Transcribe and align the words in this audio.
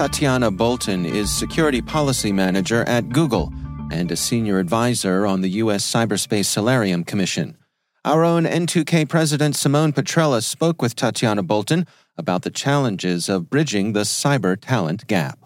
Tatyana 0.00 0.56
Bolton 0.56 1.04
is 1.04 1.30
Security 1.30 1.82
Policy 1.82 2.32
Manager 2.32 2.84
at 2.88 3.10
Google 3.10 3.52
and 3.92 4.10
a 4.10 4.16
Senior 4.16 4.58
Advisor 4.58 5.26
on 5.26 5.42
the 5.42 5.50
U.S. 5.50 5.84
Cyberspace 5.84 6.46
Solarium 6.46 7.04
Commission. 7.04 7.58
Our 8.06 8.24
own 8.24 8.44
N2K 8.44 9.06
President 9.10 9.56
Simone 9.56 9.92
Petrella 9.92 10.42
spoke 10.42 10.80
with 10.80 10.96
Tatyana 10.96 11.46
Bolton 11.46 11.86
about 12.16 12.44
the 12.44 12.50
challenges 12.50 13.28
of 13.28 13.50
bridging 13.50 13.92
the 13.92 14.04
cyber 14.04 14.58
talent 14.58 15.06
gap. 15.06 15.38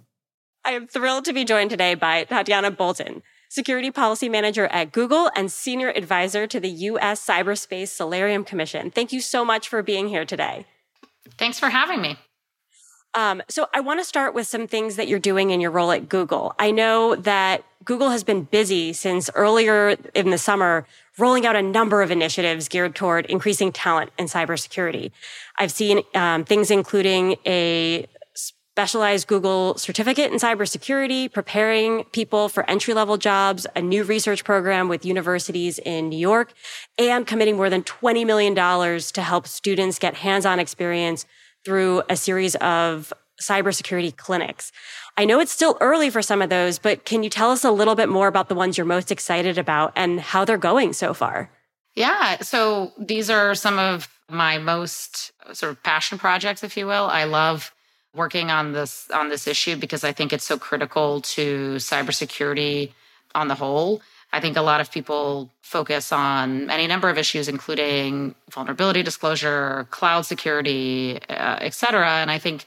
I 0.64 0.70
am 0.70 0.86
thrilled 0.86 1.24
to 1.24 1.32
be 1.32 1.44
joined 1.44 1.70
today 1.70 1.96
by 1.96 2.24
Tatyana 2.24 2.76
Bolton, 2.76 3.24
Security 3.48 3.90
Policy 3.90 4.28
Manager 4.28 4.68
at 4.68 4.92
Google 4.92 5.32
and 5.34 5.50
Senior 5.50 5.88
Advisor 5.88 6.46
to 6.46 6.60
the 6.60 6.70
U.S. 6.70 7.26
Cyberspace 7.26 7.88
Solarium 7.88 8.44
Commission. 8.44 8.92
Thank 8.92 9.12
you 9.12 9.20
so 9.20 9.44
much 9.44 9.68
for 9.68 9.82
being 9.82 10.06
here 10.06 10.24
today. 10.24 10.64
Thanks 11.38 11.58
for 11.58 11.70
having 11.70 12.00
me. 12.00 12.18
Um, 13.14 13.42
so 13.48 13.68
I 13.72 13.80
want 13.80 14.00
to 14.00 14.04
start 14.04 14.34
with 14.34 14.46
some 14.46 14.66
things 14.66 14.96
that 14.96 15.06
you're 15.06 15.20
doing 15.20 15.50
in 15.50 15.60
your 15.60 15.70
role 15.70 15.92
at 15.92 16.08
Google. 16.08 16.54
I 16.58 16.72
know 16.72 17.14
that 17.14 17.64
Google 17.84 18.10
has 18.10 18.24
been 18.24 18.44
busy 18.44 18.92
since 18.92 19.30
earlier 19.34 19.96
in 20.14 20.30
the 20.30 20.38
summer 20.38 20.86
rolling 21.18 21.46
out 21.46 21.54
a 21.54 21.62
number 21.62 22.02
of 22.02 22.10
initiatives 22.10 22.68
geared 22.68 22.94
toward 22.94 23.26
increasing 23.26 23.70
talent 23.70 24.10
in 24.18 24.26
cybersecurity. 24.26 25.12
I've 25.58 25.70
seen 25.70 26.02
um, 26.14 26.44
things 26.44 26.70
including 26.70 27.36
a 27.46 28.08
specialized 28.34 29.28
Google 29.28 29.78
certificate 29.78 30.32
in 30.32 30.38
cybersecurity, 30.38 31.32
preparing 31.32 32.02
people 32.06 32.48
for 32.48 32.68
entry 32.68 32.92
level 32.92 33.16
jobs, 33.16 33.68
a 33.76 33.80
new 33.80 34.02
research 34.02 34.42
program 34.42 34.88
with 34.88 35.04
universities 35.04 35.78
in 35.78 36.08
New 36.08 36.18
York, 36.18 36.52
and 36.98 37.24
committing 37.24 37.56
more 37.56 37.70
than 37.70 37.84
$20 37.84 38.26
million 38.26 38.54
to 38.56 39.22
help 39.22 39.46
students 39.46 40.00
get 40.00 40.14
hands 40.14 40.44
on 40.44 40.58
experience 40.58 41.24
through 41.64 42.02
a 42.08 42.16
series 42.16 42.54
of 42.56 43.12
cybersecurity 43.40 44.16
clinics. 44.16 44.72
I 45.16 45.24
know 45.24 45.40
it's 45.40 45.52
still 45.52 45.76
early 45.80 46.10
for 46.10 46.22
some 46.22 46.42
of 46.42 46.50
those, 46.50 46.78
but 46.78 47.04
can 47.04 47.22
you 47.22 47.30
tell 47.30 47.50
us 47.50 47.64
a 47.64 47.70
little 47.70 47.94
bit 47.94 48.08
more 48.08 48.28
about 48.28 48.48
the 48.48 48.54
ones 48.54 48.76
you're 48.78 48.84
most 48.84 49.10
excited 49.10 49.58
about 49.58 49.92
and 49.96 50.20
how 50.20 50.44
they're 50.44 50.58
going 50.58 50.92
so 50.92 51.14
far? 51.14 51.50
Yeah. 51.94 52.38
So 52.40 52.92
these 52.98 53.30
are 53.30 53.54
some 53.54 53.78
of 53.78 54.08
my 54.28 54.58
most 54.58 55.32
sort 55.52 55.70
of 55.70 55.82
passion 55.82 56.18
projects, 56.18 56.64
if 56.64 56.76
you 56.76 56.86
will. 56.86 57.06
I 57.06 57.24
love 57.24 57.72
working 58.14 58.50
on 58.50 58.72
this 58.72 59.10
on 59.12 59.28
this 59.28 59.46
issue 59.46 59.76
because 59.76 60.04
I 60.04 60.12
think 60.12 60.32
it's 60.32 60.44
so 60.44 60.58
critical 60.58 61.20
to 61.20 61.76
cybersecurity 61.76 62.92
on 63.34 63.48
the 63.48 63.54
whole. 63.54 64.02
I 64.36 64.40
think 64.40 64.56
a 64.56 64.62
lot 64.62 64.80
of 64.80 64.90
people 64.90 65.48
focus 65.62 66.10
on 66.10 66.68
any 66.68 66.86
number 66.88 67.08
of 67.08 67.16
issues, 67.24 67.46
including 67.48 68.34
vulnerability 68.50 69.02
disclosure, 69.04 69.86
cloud 69.98 70.22
security, 70.26 71.20
uh, 71.28 71.58
et 71.68 71.72
cetera. 71.72 72.14
And 72.22 72.30
I 72.36 72.38
think 72.40 72.66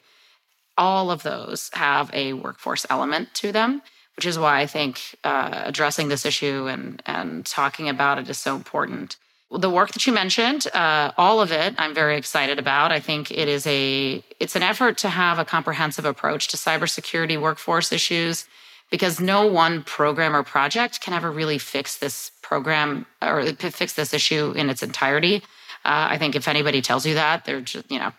all 0.78 1.12
of 1.12 1.24
those 1.24 1.70
have 1.74 2.10
a 2.14 2.26
workforce 2.46 2.86
element 2.90 3.34
to 3.42 3.52
them, 3.52 3.82
which 4.16 4.26
is 4.26 4.40
why 4.40 4.62
I 4.62 4.66
think 4.66 4.94
uh, 5.26 5.64
addressing 5.66 6.08
this 6.08 6.26
issue 6.26 6.68
and, 6.74 7.04
and 7.06 7.46
talking 7.46 7.90
about 7.90 8.18
it 8.18 8.30
is 8.30 8.38
so 8.38 8.56
important. 8.56 9.18
The 9.52 9.70
work 9.70 9.92
that 9.92 10.06
you 10.08 10.14
mentioned, 10.14 10.68
uh, 10.74 11.12
all 11.18 11.42
of 11.42 11.52
it, 11.52 11.76
I'm 11.78 11.94
very 11.94 12.16
excited 12.18 12.60
about. 12.60 12.94
I 12.94 13.02
think 13.02 13.30
it 13.32 13.50
is 13.50 13.68
a 13.68 14.24
it's 14.40 14.56
an 14.56 14.64
effort 14.64 14.98
to 15.00 15.10
have 15.10 15.38
a 15.40 15.46
comprehensive 15.46 16.06
approach 16.14 16.48
to 16.50 16.58
cybersecurity 16.58 17.38
workforce 17.48 17.92
issues 17.92 18.46
because 18.90 19.20
no 19.20 19.46
one 19.46 19.84
program 19.84 20.36
or 20.36 20.44
project 20.44 21.02
can 21.02 21.14
ever 21.14 21.32
really 21.32 21.58
fix 21.58 21.98
this 21.98 22.32
program 22.42 23.06
or 23.22 23.46
fix 23.54 23.94
this 23.94 24.14
issue 24.14 24.54
in 24.56 24.70
its 24.70 24.82
entirety. 24.82 25.38
Uh, 25.84 26.08
I 26.12 26.18
think 26.18 26.36
if 26.36 26.48
anybody 26.48 26.82
tells 26.82 27.06
you 27.06 27.16
that, 27.16 27.46
they're 27.46 27.62
just, 27.62 27.92
you 27.92 28.00
know, 28.00 28.12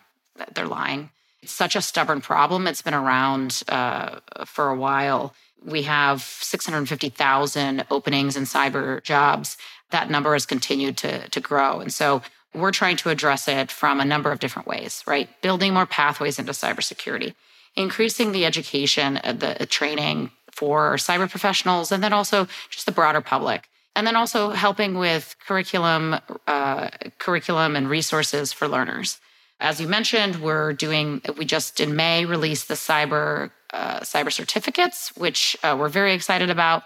they're 0.54 0.66
lying. 0.66 1.10
It's 1.42 1.52
such 1.52 1.76
a 1.76 1.82
stubborn 1.82 2.20
problem. 2.20 2.66
It's 2.66 2.82
been 2.82 2.94
around 2.94 3.62
uh, 3.68 4.20
for 4.44 4.68
a 4.68 4.76
while. 4.76 5.34
We 5.64 5.82
have 5.82 6.22
650,000 6.22 7.84
openings 7.90 8.36
in 8.36 8.44
cyber 8.44 9.02
jobs. 9.02 9.56
That 9.90 10.10
number 10.10 10.32
has 10.34 10.46
continued 10.46 10.96
to, 10.98 11.28
to 11.28 11.40
grow. 11.40 11.80
And 11.80 11.92
so 11.92 12.22
we're 12.54 12.72
trying 12.72 12.96
to 12.98 13.10
address 13.10 13.48
it 13.48 13.70
from 13.70 14.00
a 14.00 14.04
number 14.04 14.30
of 14.30 14.40
different 14.40 14.68
ways, 14.68 15.02
right? 15.06 15.28
Building 15.42 15.74
more 15.74 15.86
pathways 15.86 16.38
into 16.38 16.52
cybersecurity, 16.52 17.34
increasing 17.76 18.32
the 18.32 18.44
education, 18.44 19.20
uh, 19.22 19.32
the 19.32 19.66
training 19.66 20.30
for 20.58 20.96
cyber 20.96 21.30
professionals, 21.30 21.92
and 21.92 22.02
then 22.02 22.12
also 22.12 22.48
just 22.68 22.84
the 22.86 22.92
broader 22.92 23.20
public. 23.20 23.68
And 23.94 24.06
then 24.06 24.16
also 24.16 24.50
helping 24.50 24.98
with 24.98 25.36
curriculum, 25.46 26.16
uh, 26.46 26.88
curriculum 27.18 27.76
and 27.76 27.88
resources 27.88 28.52
for 28.52 28.66
learners. 28.66 29.20
As 29.60 29.80
you 29.80 29.88
mentioned, 29.88 30.34
we're 30.36 30.72
doing. 30.72 31.20
We 31.36 31.44
just 31.44 31.80
in 31.80 31.96
May 31.96 32.24
released 32.24 32.66
the 32.68 32.74
cyber 32.74 33.50
uh, 33.72 34.00
cyber 34.00 34.32
certificates, 34.32 35.16
which 35.16 35.56
uh, 35.62 35.76
we're 35.78 35.94
very 36.00 36.12
excited 36.12 36.50
about. 36.50 36.82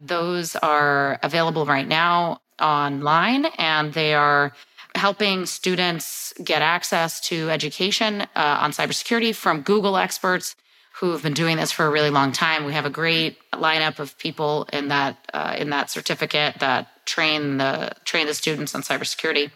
Those 0.00 0.56
are 0.56 1.18
available 1.22 1.64
right 1.66 1.86
now 1.86 2.40
online, 2.60 3.46
and 3.58 3.92
they 3.92 4.14
are 4.14 4.52
helping 4.94 5.46
students 5.46 6.34
get 6.44 6.60
access 6.62 7.20
to 7.28 7.50
education 7.50 8.22
uh, 8.22 8.62
on 8.62 8.72
cybersecurity 8.72 9.34
from 9.34 9.62
Google 9.62 9.96
experts 9.96 10.54
who 11.02 11.10
have 11.10 11.22
been 11.24 11.34
doing 11.34 11.56
this 11.56 11.72
for 11.72 11.84
a 11.84 11.90
really 11.90 12.10
long 12.10 12.30
time. 12.30 12.64
We 12.64 12.74
have 12.74 12.86
a 12.86 12.90
great 12.90 13.36
lineup 13.52 13.98
of 13.98 14.16
people 14.18 14.68
in 14.72 14.86
that 14.86 15.16
uh, 15.34 15.56
in 15.58 15.70
that 15.70 15.90
certificate 15.90 16.60
that 16.60 17.04
train 17.06 17.56
the 17.56 17.90
train 18.04 18.28
the 18.28 18.34
students 18.34 18.72
on 18.72 18.82
cybersecurity. 18.82 19.50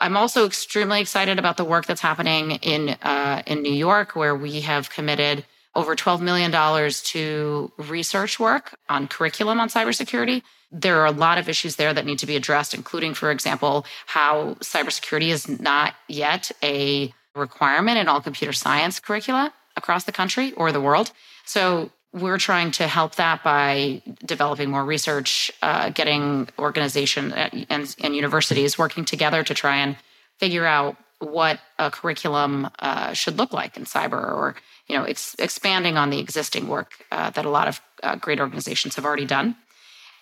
I'm 0.00 0.16
also 0.16 0.46
extremely 0.46 1.00
excited 1.00 1.38
about 1.38 1.58
the 1.58 1.64
work 1.64 1.86
that's 1.86 2.00
happening 2.00 2.50
in 2.72 2.88
uh, 3.02 3.40
in 3.46 3.62
New 3.62 3.72
York, 3.72 4.16
where 4.16 4.34
we 4.34 4.62
have 4.62 4.90
committed 4.90 5.44
over 5.76 5.94
$12 5.94 6.20
million 6.22 6.50
to 6.90 7.72
research 7.88 8.40
work 8.40 8.76
on 8.88 9.06
curriculum 9.06 9.60
on 9.60 9.68
cybersecurity. 9.68 10.42
There 10.72 10.98
are 11.00 11.06
a 11.06 11.12
lot 11.12 11.38
of 11.38 11.48
issues 11.48 11.76
there 11.76 11.94
that 11.94 12.04
need 12.04 12.18
to 12.18 12.26
be 12.26 12.34
addressed, 12.34 12.74
including, 12.74 13.14
for 13.14 13.30
example, 13.30 13.86
how 14.06 14.54
cybersecurity 14.54 15.28
is 15.28 15.48
not 15.60 15.94
yet 16.08 16.50
a 16.64 17.14
requirement 17.36 17.96
in 17.98 18.08
all 18.08 18.20
computer 18.20 18.52
science 18.52 18.98
curricula 18.98 19.52
across 19.76 20.04
the 20.04 20.12
country 20.12 20.52
or 20.52 20.72
the 20.72 20.80
world. 20.80 21.12
So 21.44 21.90
we're 22.12 22.38
trying 22.38 22.72
to 22.72 22.88
help 22.88 23.14
that 23.16 23.42
by 23.44 24.02
developing 24.24 24.70
more 24.70 24.84
research, 24.84 25.50
uh, 25.62 25.90
getting 25.90 26.48
organization 26.58 27.32
and, 27.32 27.94
and, 28.00 28.16
universities 28.16 28.76
working 28.76 29.04
together 29.04 29.44
to 29.44 29.54
try 29.54 29.76
and 29.76 29.96
figure 30.38 30.66
out 30.66 30.96
what 31.20 31.60
a 31.78 31.90
curriculum 31.90 32.68
uh, 32.80 33.12
should 33.12 33.38
look 33.38 33.52
like 33.52 33.76
in 33.76 33.84
cyber, 33.84 34.14
or 34.14 34.56
you 34.88 34.96
know, 34.96 35.04
ex- 35.04 35.36
expanding 35.38 35.96
on 35.96 36.10
the 36.10 36.18
existing 36.18 36.66
work 36.66 36.92
uh, 37.12 37.30
that 37.30 37.44
a 37.44 37.50
lot 37.50 37.68
of 37.68 37.80
uh, 38.02 38.16
great 38.16 38.40
organizations 38.40 38.96
have 38.96 39.04
already 39.04 39.26
done. 39.26 39.54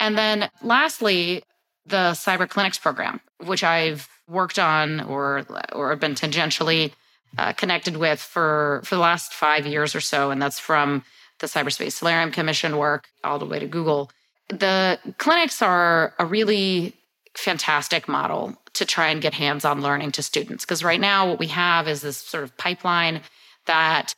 And 0.00 0.18
then, 0.18 0.50
lastly, 0.62 1.42
the 1.86 2.12
cyber 2.12 2.48
clinics 2.48 2.78
program, 2.78 3.20
which 3.44 3.64
I've 3.64 4.08
worked 4.28 4.58
on 4.58 5.00
or 5.00 5.46
or 5.72 5.96
been 5.96 6.14
tangentially 6.14 6.92
uh, 7.36 7.52
connected 7.52 7.96
with 7.96 8.20
for 8.20 8.80
for 8.84 8.94
the 8.94 9.00
last 9.00 9.34
five 9.34 9.66
years 9.66 9.94
or 9.94 10.00
so, 10.00 10.30
and 10.30 10.40
that's 10.40 10.58
from 10.58 11.04
the 11.40 11.46
Cyberspace 11.46 11.92
Solarium 11.92 12.32
Commission 12.32 12.76
work 12.76 13.08
all 13.22 13.38
the 13.38 13.46
way 13.46 13.58
to 13.58 13.66
Google. 13.66 14.10
The 14.48 14.98
clinics 15.18 15.62
are 15.62 16.14
a 16.18 16.24
really 16.24 16.94
fantastic 17.36 18.08
model 18.08 18.56
to 18.72 18.84
try 18.84 19.08
and 19.08 19.22
get 19.22 19.34
hands-on 19.34 19.80
learning 19.80 20.12
to 20.12 20.22
students 20.22 20.64
because 20.64 20.82
right 20.82 21.00
now 21.00 21.28
what 21.28 21.38
we 21.38 21.48
have 21.48 21.86
is 21.86 22.00
this 22.00 22.16
sort 22.16 22.44
of 22.44 22.56
pipeline 22.56 23.20
that 23.66 24.14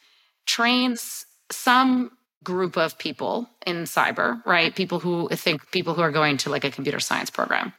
trains 0.47 1.27
some 1.51 2.13
group 2.43 2.77
of 2.77 2.97
people 2.97 3.49
in 3.67 3.85
cyber, 3.85 4.45
right? 4.47 4.75
People 4.75 5.01
who 5.01 5.29
think 5.31 5.71
people 5.71 5.95
who 5.95 6.01
are 6.01 6.11
going 6.11 6.37
to 6.39 6.51
like 6.51 6.65
a 6.65 6.71
computer 6.71 7.01
science 7.01 7.29
program 7.29 7.73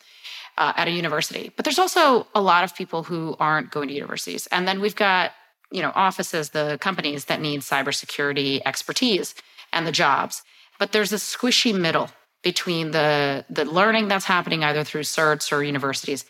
uh, 0.58 0.74
at 0.76 0.88
a 0.88 0.92
university. 0.92 1.52
But 1.56 1.66
there's 1.66 1.80
also 1.80 2.28
a 2.36 2.42
lot 2.42 2.64
of 2.64 2.76
people 2.76 3.04
who 3.04 3.36
aren't 3.40 3.72
going 3.72 3.88
to 3.88 3.94
universities. 3.94 4.48
And 4.48 4.68
then 4.68 4.82
we've 4.82 4.96
got, 4.96 5.32
you 5.72 5.82
know, 5.82 5.92
offices, 5.96 6.50
the 6.50 6.78
companies 6.82 7.26
that 7.26 7.42
need 7.42 7.62
cybersecurity 7.62 8.62
expertise 8.66 9.36
and 9.74 9.88
the 9.88 9.92
jobs. 9.92 10.44
But 10.80 10.92
there's 10.92 11.14
a 11.14 11.18
squishy 11.18 11.78
middle 11.78 12.10
between 12.44 12.92
the 12.92 13.46
the 13.50 13.66
learning 13.66 14.08
that's 14.08 14.26
happening 14.26 14.64
either 14.64 14.84
through 14.84 15.02
certs 15.04 15.52
or 15.52 15.64
universities 15.64 16.26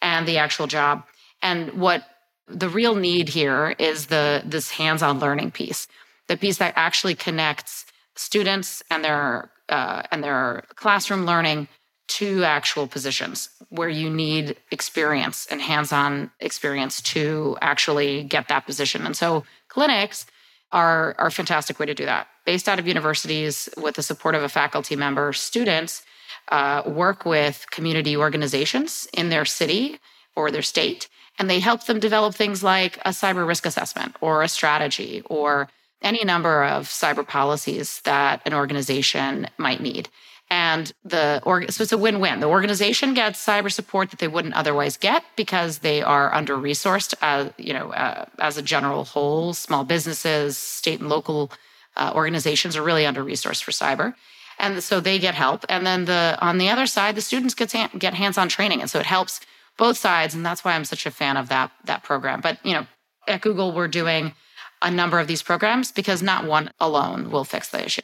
and 0.00 0.26
the 0.26 0.38
actual 0.38 0.66
job. 0.66 1.04
And 1.42 1.72
what 1.74 2.04
the 2.48 2.68
real 2.68 2.94
need 2.94 3.28
here 3.28 3.74
is 3.78 4.06
the 4.06 4.42
this 4.44 4.70
hands-on 4.70 5.18
learning 5.18 5.50
piece, 5.50 5.88
the 6.28 6.36
piece 6.36 6.58
that 6.58 6.74
actually 6.76 7.14
connects 7.14 7.86
students 8.14 8.82
and 8.90 9.04
their 9.04 9.50
uh, 9.68 10.02
and 10.10 10.22
their 10.22 10.64
classroom 10.76 11.26
learning 11.26 11.68
to 12.08 12.44
actual 12.44 12.86
positions 12.86 13.48
where 13.68 13.88
you 13.88 14.08
need 14.08 14.56
experience 14.70 15.46
and 15.50 15.60
hands-on 15.60 16.30
experience 16.40 17.02
to 17.02 17.56
actually 17.60 18.22
get 18.24 18.48
that 18.48 18.66
position. 18.66 19.04
And 19.04 19.16
so 19.16 19.44
clinics 19.68 20.26
are, 20.72 21.14
are 21.18 21.28
a 21.28 21.32
fantastic 21.32 21.78
way 21.78 21.86
to 21.86 21.94
do 21.94 22.04
that. 22.04 22.28
Based 22.44 22.68
out 22.68 22.78
of 22.78 22.86
universities 22.86 23.68
with 23.76 23.96
the 23.96 24.02
support 24.02 24.34
of 24.34 24.42
a 24.42 24.48
faculty 24.48 24.96
member, 24.96 25.32
students 25.32 26.02
uh, 26.48 26.82
work 26.86 27.24
with 27.24 27.66
community 27.70 28.16
organizations 28.16 29.08
in 29.12 29.28
their 29.28 29.44
city 29.44 29.98
or 30.36 30.50
their 30.50 30.62
state, 30.62 31.08
and 31.38 31.50
they 31.50 31.60
help 31.60 31.84
them 31.84 31.98
develop 31.98 32.34
things 32.34 32.62
like 32.62 32.98
a 32.98 33.10
cyber 33.10 33.46
risk 33.46 33.66
assessment 33.66 34.14
or 34.20 34.42
a 34.42 34.48
strategy 34.48 35.22
or 35.26 35.68
any 36.02 36.24
number 36.24 36.62
of 36.64 36.86
cyber 36.86 37.26
policies 37.26 38.00
that 38.04 38.40
an 38.44 38.54
organization 38.54 39.48
might 39.58 39.80
need 39.80 40.08
and 40.48 40.92
the 41.04 41.40
org- 41.44 41.70
so 41.72 41.82
it's 41.82 41.92
a 41.92 41.98
win-win. 41.98 42.40
The 42.40 42.46
organization 42.46 43.14
gets 43.14 43.44
cyber 43.44 43.70
support 43.70 44.10
that 44.10 44.20
they 44.20 44.28
wouldn't 44.28 44.54
otherwise 44.54 44.96
get 44.96 45.24
because 45.34 45.78
they 45.78 46.02
are 46.02 46.32
under 46.32 46.56
resourced, 46.56 47.14
as 47.20 47.52
you 47.58 47.72
know, 47.72 47.92
uh, 47.92 48.26
as 48.38 48.56
a 48.56 48.62
general 48.62 49.04
whole. 49.04 49.54
Small 49.54 49.84
businesses, 49.84 50.56
state 50.56 51.00
and 51.00 51.08
local 51.08 51.50
uh, 51.96 52.12
organizations 52.14 52.76
are 52.76 52.82
really 52.82 53.06
under 53.06 53.24
resourced 53.24 53.62
for 53.64 53.72
cyber, 53.72 54.14
and 54.58 54.82
so 54.82 55.00
they 55.00 55.18
get 55.18 55.34
help. 55.34 55.64
And 55.68 55.84
then 55.84 56.04
the 56.04 56.38
on 56.40 56.58
the 56.58 56.68
other 56.68 56.86
side, 56.86 57.16
the 57.16 57.20
students 57.20 57.54
get 57.54 57.74
get 57.98 58.14
hands-on 58.14 58.48
training, 58.48 58.80
and 58.80 58.90
so 58.90 59.00
it 59.00 59.06
helps 59.06 59.40
both 59.76 59.96
sides. 59.96 60.34
And 60.34 60.46
that's 60.46 60.64
why 60.64 60.74
I'm 60.74 60.84
such 60.84 61.06
a 61.06 61.10
fan 61.10 61.36
of 61.36 61.48
that 61.48 61.72
that 61.84 62.04
program. 62.04 62.40
But 62.40 62.64
you 62.64 62.74
know, 62.74 62.86
at 63.26 63.40
Google, 63.40 63.72
we're 63.72 63.88
doing 63.88 64.34
a 64.80 64.90
number 64.90 65.18
of 65.18 65.26
these 65.26 65.42
programs 65.42 65.90
because 65.90 66.22
not 66.22 66.44
one 66.44 66.70
alone 66.78 67.30
will 67.30 67.44
fix 67.44 67.68
the 67.70 67.84
issue. 67.84 68.02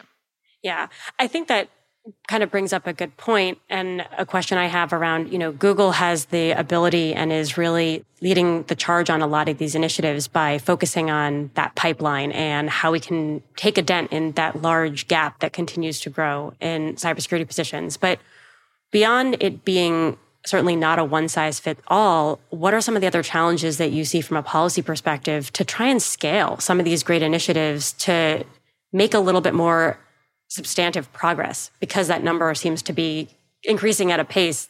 Yeah, 0.62 0.88
I 1.18 1.26
think 1.26 1.48
that 1.48 1.68
kind 2.26 2.42
of 2.42 2.50
brings 2.50 2.72
up 2.72 2.86
a 2.86 2.92
good 2.92 3.16
point 3.16 3.58
and 3.70 4.04
a 4.18 4.26
question 4.26 4.58
I 4.58 4.66
have 4.66 4.92
around, 4.92 5.32
you 5.32 5.38
know, 5.38 5.52
Google 5.52 5.92
has 5.92 6.26
the 6.26 6.50
ability 6.52 7.14
and 7.14 7.32
is 7.32 7.56
really 7.56 8.04
leading 8.20 8.64
the 8.64 8.74
charge 8.74 9.08
on 9.08 9.22
a 9.22 9.26
lot 9.26 9.48
of 9.48 9.58
these 9.58 9.74
initiatives 9.74 10.26
by 10.26 10.58
focusing 10.58 11.10
on 11.10 11.50
that 11.54 11.74
pipeline 11.76 12.32
and 12.32 12.70
how 12.70 12.90
we 12.90 12.98
can 12.98 13.42
take 13.56 13.78
a 13.78 13.82
dent 13.82 14.12
in 14.12 14.32
that 14.32 14.62
large 14.62 15.06
gap 15.06 15.38
that 15.40 15.52
continues 15.52 16.00
to 16.00 16.10
grow 16.10 16.52
in 16.60 16.94
cybersecurity 16.94 17.46
positions. 17.46 17.96
But 17.96 18.18
beyond 18.90 19.36
it 19.40 19.64
being 19.64 20.16
certainly 20.44 20.74
not 20.74 20.98
a 20.98 21.04
one 21.04 21.28
size 21.28 21.60
fit 21.60 21.78
all, 21.86 22.40
what 22.50 22.74
are 22.74 22.80
some 22.80 22.96
of 22.96 23.00
the 23.00 23.06
other 23.06 23.22
challenges 23.22 23.78
that 23.78 23.92
you 23.92 24.04
see 24.04 24.20
from 24.20 24.36
a 24.36 24.42
policy 24.42 24.82
perspective 24.82 25.52
to 25.52 25.64
try 25.64 25.86
and 25.86 26.02
scale 26.02 26.58
some 26.58 26.80
of 26.80 26.84
these 26.84 27.04
great 27.04 27.22
initiatives 27.22 27.92
to 27.92 28.44
make 28.92 29.14
a 29.14 29.20
little 29.20 29.40
bit 29.40 29.54
more 29.54 29.98
substantive 30.52 31.10
progress 31.14 31.70
because 31.80 32.08
that 32.08 32.22
number 32.22 32.54
seems 32.54 32.82
to 32.82 32.92
be 32.92 33.26
increasing 33.64 34.12
at 34.12 34.20
a 34.20 34.24
pace 34.24 34.68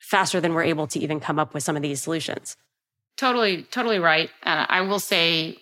faster 0.00 0.40
than 0.40 0.52
we're 0.52 0.64
able 0.64 0.88
to 0.88 0.98
even 0.98 1.20
come 1.20 1.38
up 1.38 1.54
with 1.54 1.62
some 1.62 1.76
of 1.76 1.82
these 1.82 2.02
solutions. 2.02 2.56
Totally, 3.16 3.62
totally 3.62 4.00
right. 4.00 4.30
And 4.42 4.66
I 4.68 4.80
will 4.80 4.98
say 4.98 5.58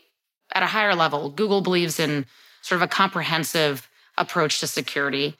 at 0.54 0.62
a 0.62 0.66
higher 0.66 0.94
level, 0.94 1.28
Google 1.28 1.60
believes 1.60 2.00
in 2.00 2.24
sort 2.62 2.80
of 2.80 2.82
a 2.82 2.88
comprehensive 2.88 3.86
approach 4.16 4.60
to 4.60 4.66
security 4.66 5.36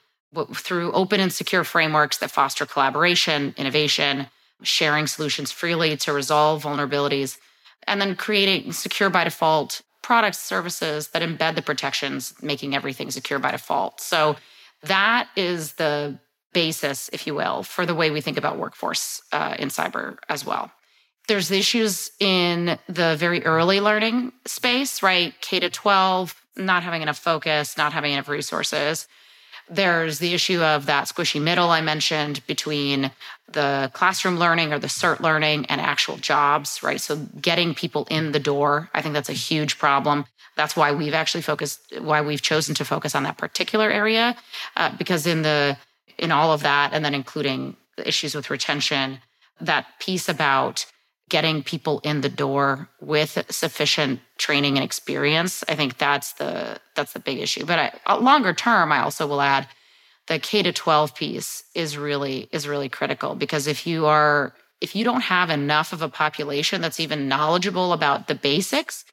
through 0.53 0.91
open 0.91 1.19
and 1.19 1.33
secure 1.33 1.63
frameworks 1.63 2.19
that 2.19 2.29
foster 2.29 2.67
collaboration, 2.67 3.55
innovation, 3.57 4.27
sharing 4.61 5.07
solutions 5.07 5.51
freely 5.51 5.97
to 5.97 6.13
resolve 6.13 6.63
vulnerabilities, 6.63 7.39
and 7.87 7.99
then 7.99 8.15
creating 8.15 8.71
secure 8.71 9.09
by 9.09 9.23
default 9.23 9.81
products, 10.11 10.39
services 10.39 11.07
that 11.11 11.21
embed 11.21 11.55
the 11.55 11.61
protections, 11.61 12.33
making 12.41 12.75
everything 12.75 13.09
secure 13.09 13.39
by 13.39 13.51
default. 13.51 14.01
So 14.01 14.35
that 14.83 15.29
is 15.37 15.75
the 15.75 16.19
basis, 16.51 17.09
if 17.13 17.25
you 17.25 17.33
will, 17.33 17.63
for 17.63 17.85
the 17.85 17.95
way 17.95 18.11
we 18.11 18.19
think 18.19 18.35
about 18.35 18.57
workforce 18.57 19.21
uh, 19.31 19.55
in 19.57 19.69
cyber 19.69 20.17
as 20.27 20.45
well. 20.45 20.69
There's 21.29 21.49
issues 21.49 22.11
in 22.19 22.77
the 22.89 23.15
very 23.17 23.45
early 23.45 23.79
learning 23.79 24.33
space, 24.45 25.01
right? 25.01 25.33
K 25.39 25.61
to 25.61 25.69
12, 25.69 26.35
not 26.57 26.83
having 26.83 27.01
enough 27.01 27.17
focus, 27.17 27.77
not 27.77 27.93
having 27.93 28.11
enough 28.11 28.27
resources. 28.27 29.07
There's 29.71 30.19
the 30.19 30.33
issue 30.33 30.61
of 30.61 30.85
that 30.87 31.05
squishy 31.07 31.41
middle 31.41 31.69
I 31.69 31.79
mentioned 31.79 32.45
between 32.45 33.09
the 33.53 33.89
classroom 33.93 34.37
learning 34.37 34.73
or 34.73 34.79
the 34.79 34.87
cert 34.87 35.21
learning 35.21 35.65
and 35.67 35.79
actual 35.79 36.17
jobs, 36.17 36.83
right? 36.83 36.99
So 36.99 37.15
getting 37.39 37.73
people 37.73 38.05
in 38.09 38.33
the 38.33 38.39
door, 38.39 38.89
I 38.93 39.01
think 39.01 39.13
that's 39.13 39.29
a 39.29 39.33
huge 39.33 39.77
problem. 39.77 40.25
That's 40.57 40.75
why 40.75 40.91
we've 40.91 41.13
actually 41.13 41.41
focused, 41.41 41.79
why 42.01 42.19
we've 42.19 42.41
chosen 42.41 42.75
to 42.75 42.85
focus 42.85 43.15
on 43.15 43.23
that 43.23 43.37
particular 43.37 43.89
area, 43.89 44.35
uh, 44.75 44.91
because 44.97 45.25
in 45.25 45.41
the 45.41 45.77
in 46.17 46.31
all 46.31 46.51
of 46.51 46.63
that, 46.63 46.91
and 46.93 47.03
then 47.05 47.13
including 47.13 47.77
the 47.95 48.05
issues 48.05 48.35
with 48.35 48.49
retention, 48.49 49.19
that 49.61 49.87
piece 49.99 50.27
about 50.27 50.85
getting 51.31 51.63
people 51.63 52.01
in 52.03 52.19
the 52.19 52.29
door 52.29 52.89
with 52.99 53.43
sufficient 53.49 54.19
training 54.37 54.75
and 54.77 54.83
experience 54.83 55.63
i 55.69 55.75
think 55.75 55.97
that's 55.97 56.33
the 56.33 56.77
that's 56.93 57.13
the 57.13 57.19
big 57.19 57.39
issue. 57.39 57.65
But 57.65 57.79
I, 57.79 57.99
uh, 58.05 58.19
longer 58.19 58.53
term 58.53 58.91
i 58.91 58.99
also 58.99 59.25
will 59.25 59.41
add 59.41 59.67
the 60.27 60.39
k 60.39 60.61
to 60.61 60.73
12 60.73 61.15
piece 61.15 61.63
is 61.73 61.97
really 61.97 62.49
is 62.51 62.67
really 62.67 62.89
critical 62.89 63.33
because 63.33 63.65
if 63.65 63.87
you 63.87 64.05
are 64.07 64.53
if 64.81 64.93
you 64.93 65.05
don't 65.05 65.21
have 65.21 65.49
enough 65.49 65.93
of 65.93 66.01
a 66.01 66.09
population 66.09 66.81
that's 66.81 66.99
even 66.99 67.29
knowledgeable 67.29 67.93
about 67.93 68.27
the 68.27 68.35
basics 68.35 69.05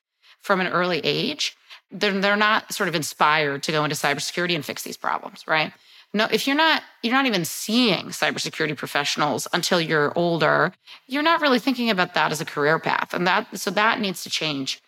from 0.42 0.60
an 0.60 0.66
early 0.66 1.00
age 1.04 1.56
then 1.92 2.20
they're 2.20 2.36
not 2.36 2.74
sort 2.74 2.88
of 2.88 2.96
inspired 2.96 3.62
to 3.62 3.72
go 3.72 3.84
into 3.84 3.96
cybersecurity 3.96 4.56
and 4.56 4.64
fix 4.64 4.82
these 4.82 4.96
problems 4.96 5.44
right 5.46 5.72
no, 6.14 6.26
if 6.30 6.46
you're 6.46 6.56
not 6.56 6.82
you're 7.02 7.14
not 7.14 7.26
even 7.26 7.44
seeing 7.44 8.06
cybersecurity 8.06 8.76
professionals 8.76 9.46
until 9.52 9.80
you're 9.80 10.12
older, 10.16 10.72
you're 11.06 11.22
not 11.22 11.40
really 11.40 11.58
thinking 11.58 11.90
about 11.90 12.14
that 12.14 12.32
as 12.32 12.40
a 12.40 12.44
career 12.44 12.78
path. 12.78 13.12
And 13.12 13.26
that 13.26 13.58
so 13.58 13.70
that 13.72 14.00
needs 14.00 14.22
to 14.22 14.30
change. 14.30 14.80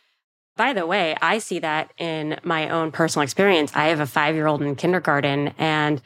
By 0.57 0.73
the 0.73 0.87
way, 0.87 1.17
I 1.23 1.39
see 1.39 1.59
that 1.61 1.93
in 1.99 2.39
my 2.43 2.69
own 2.69 2.91
personal 2.91 3.23
experience. 3.23 3.73
I 3.75 3.87
have 3.87 4.01
a 4.01 4.05
5-year-old 4.05 4.63
in 4.63 4.77
kindergarten 4.77 5.55
and 5.59 6.03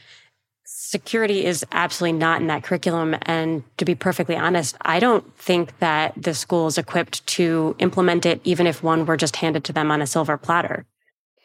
security 0.64 1.44
is 1.44 1.64
absolutely 1.72 2.18
not 2.18 2.40
in 2.40 2.46
that 2.46 2.62
curriculum 2.62 3.16
and 3.22 3.64
to 3.78 3.84
be 3.84 3.94
perfectly 3.94 4.36
honest, 4.36 4.76
I 4.82 5.00
don't 5.00 5.36
think 5.36 5.78
that 5.78 6.14
the 6.16 6.34
school 6.34 6.66
is 6.66 6.78
equipped 6.78 7.26
to 7.28 7.74
implement 7.78 8.24
it 8.26 8.40
even 8.44 8.66
if 8.66 8.82
one 8.82 9.06
were 9.06 9.16
just 9.16 9.36
handed 9.36 9.64
to 9.64 9.72
them 9.72 9.90
on 9.90 10.00
a 10.00 10.06
silver 10.06 10.36
platter. 10.36 10.86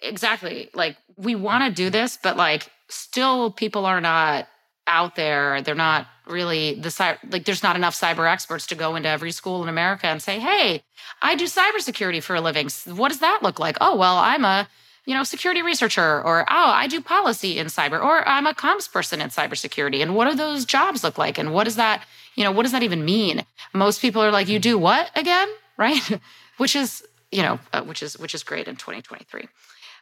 Exactly. 0.01 0.69
Like 0.73 0.97
we 1.17 1.35
want 1.35 1.63
to 1.65 1.71
do 1.71 1.89
this, 1.89 2.17
but 2.21 2.38
like 2.38 2.69
still 2.89 3.51
people 3.51 3.86
are 3.86 4.01
not 4.01 4.48
out 4.88 5.15
there. 5.15 5.62
They're 5.62 5.75
not 5.75 6.08
really 6.27 6.74
the 6.75 7.17
like 7.31 7.46
there's 7.46 7.63
not 7.63 7.75
enough 7.75 7.96
cyber 8.00 8.29
experts 8.29 8.67
to 8.67 8.75
go 8.75 8.96
into 8.96 9.10
every 9.10 9.31
school 9.31 9.63
in 9.63 9.69
America 9.69 10.08
and 10.08 10.22
say, 10.22 10.39
"Hey, 10.39 10.84
I 11.22 11.36
do 11.36 11.46
cybersecurity 11.46 12.22
for 12.22 12.36
a 12.36 12.41
living. 12.41 12.69
What 12.88 13.10
does 13.10 13.19
that 13.19 13.39
look 13.41 13.60
like?" 13.60 13.77
"Oh, 13.79 13.96
well, 13.96 14.17
I'm 14.17 14.43
a, 14.43 14.67
you 15.05 15.13
know, 15.13 15.24
security 15.24 15.62
researcher 15.62 16.22
or 16.24 16.41
oh, 16.50 16.69
I 16.69 16.88
do 16.88 17.01
policy 17.01 17.58
in 17.60 17.67
cyber 17.67 18.03
or 18.03 18.27
I'm 18.27 18.48
a 18.48 18.53
comms 18.53 18.91
person 18.91 19.22
in 19.22 19.29
cybersecurity." 19.29 20.01
And 20.01 20.15
what 20.15 20.29
do 20.29 20.36
those 20.36 20.65
jobs 20.65 21.03
look 21.03 21.17
like? 21.17 21.38
And 21.38 21.53
what 21.53 21.65
does 21.65 21.75
that, 21.75 22.03
you 22.36 22.43
know, 22.43 22.51
what 22.51 22.63
does 22.63 22.72
that 22.72 22.84
even 22.84 23.05
mean? 23.05 23.46
Most 23.74 24.01
people 24.01 24.22
are 24.22 24.31
like, 24.31 24.48
"You 24.48 24.60
do 24.60 24.77
what 24.77 25.12
again?" 25.15 25.48
Right? 25.79 26.19
which 26.58 26.75
is, 26.75 27.05
you 27.31 27.41
know, 27.41 27.58
uh, 27.72 27.81
which 27.84 28.03
is 28.03 28.19
which 28.19 28.36
is 28.36 28.43
great 28.43 28.67
in 28.67 28.75
2023 28.75 29.48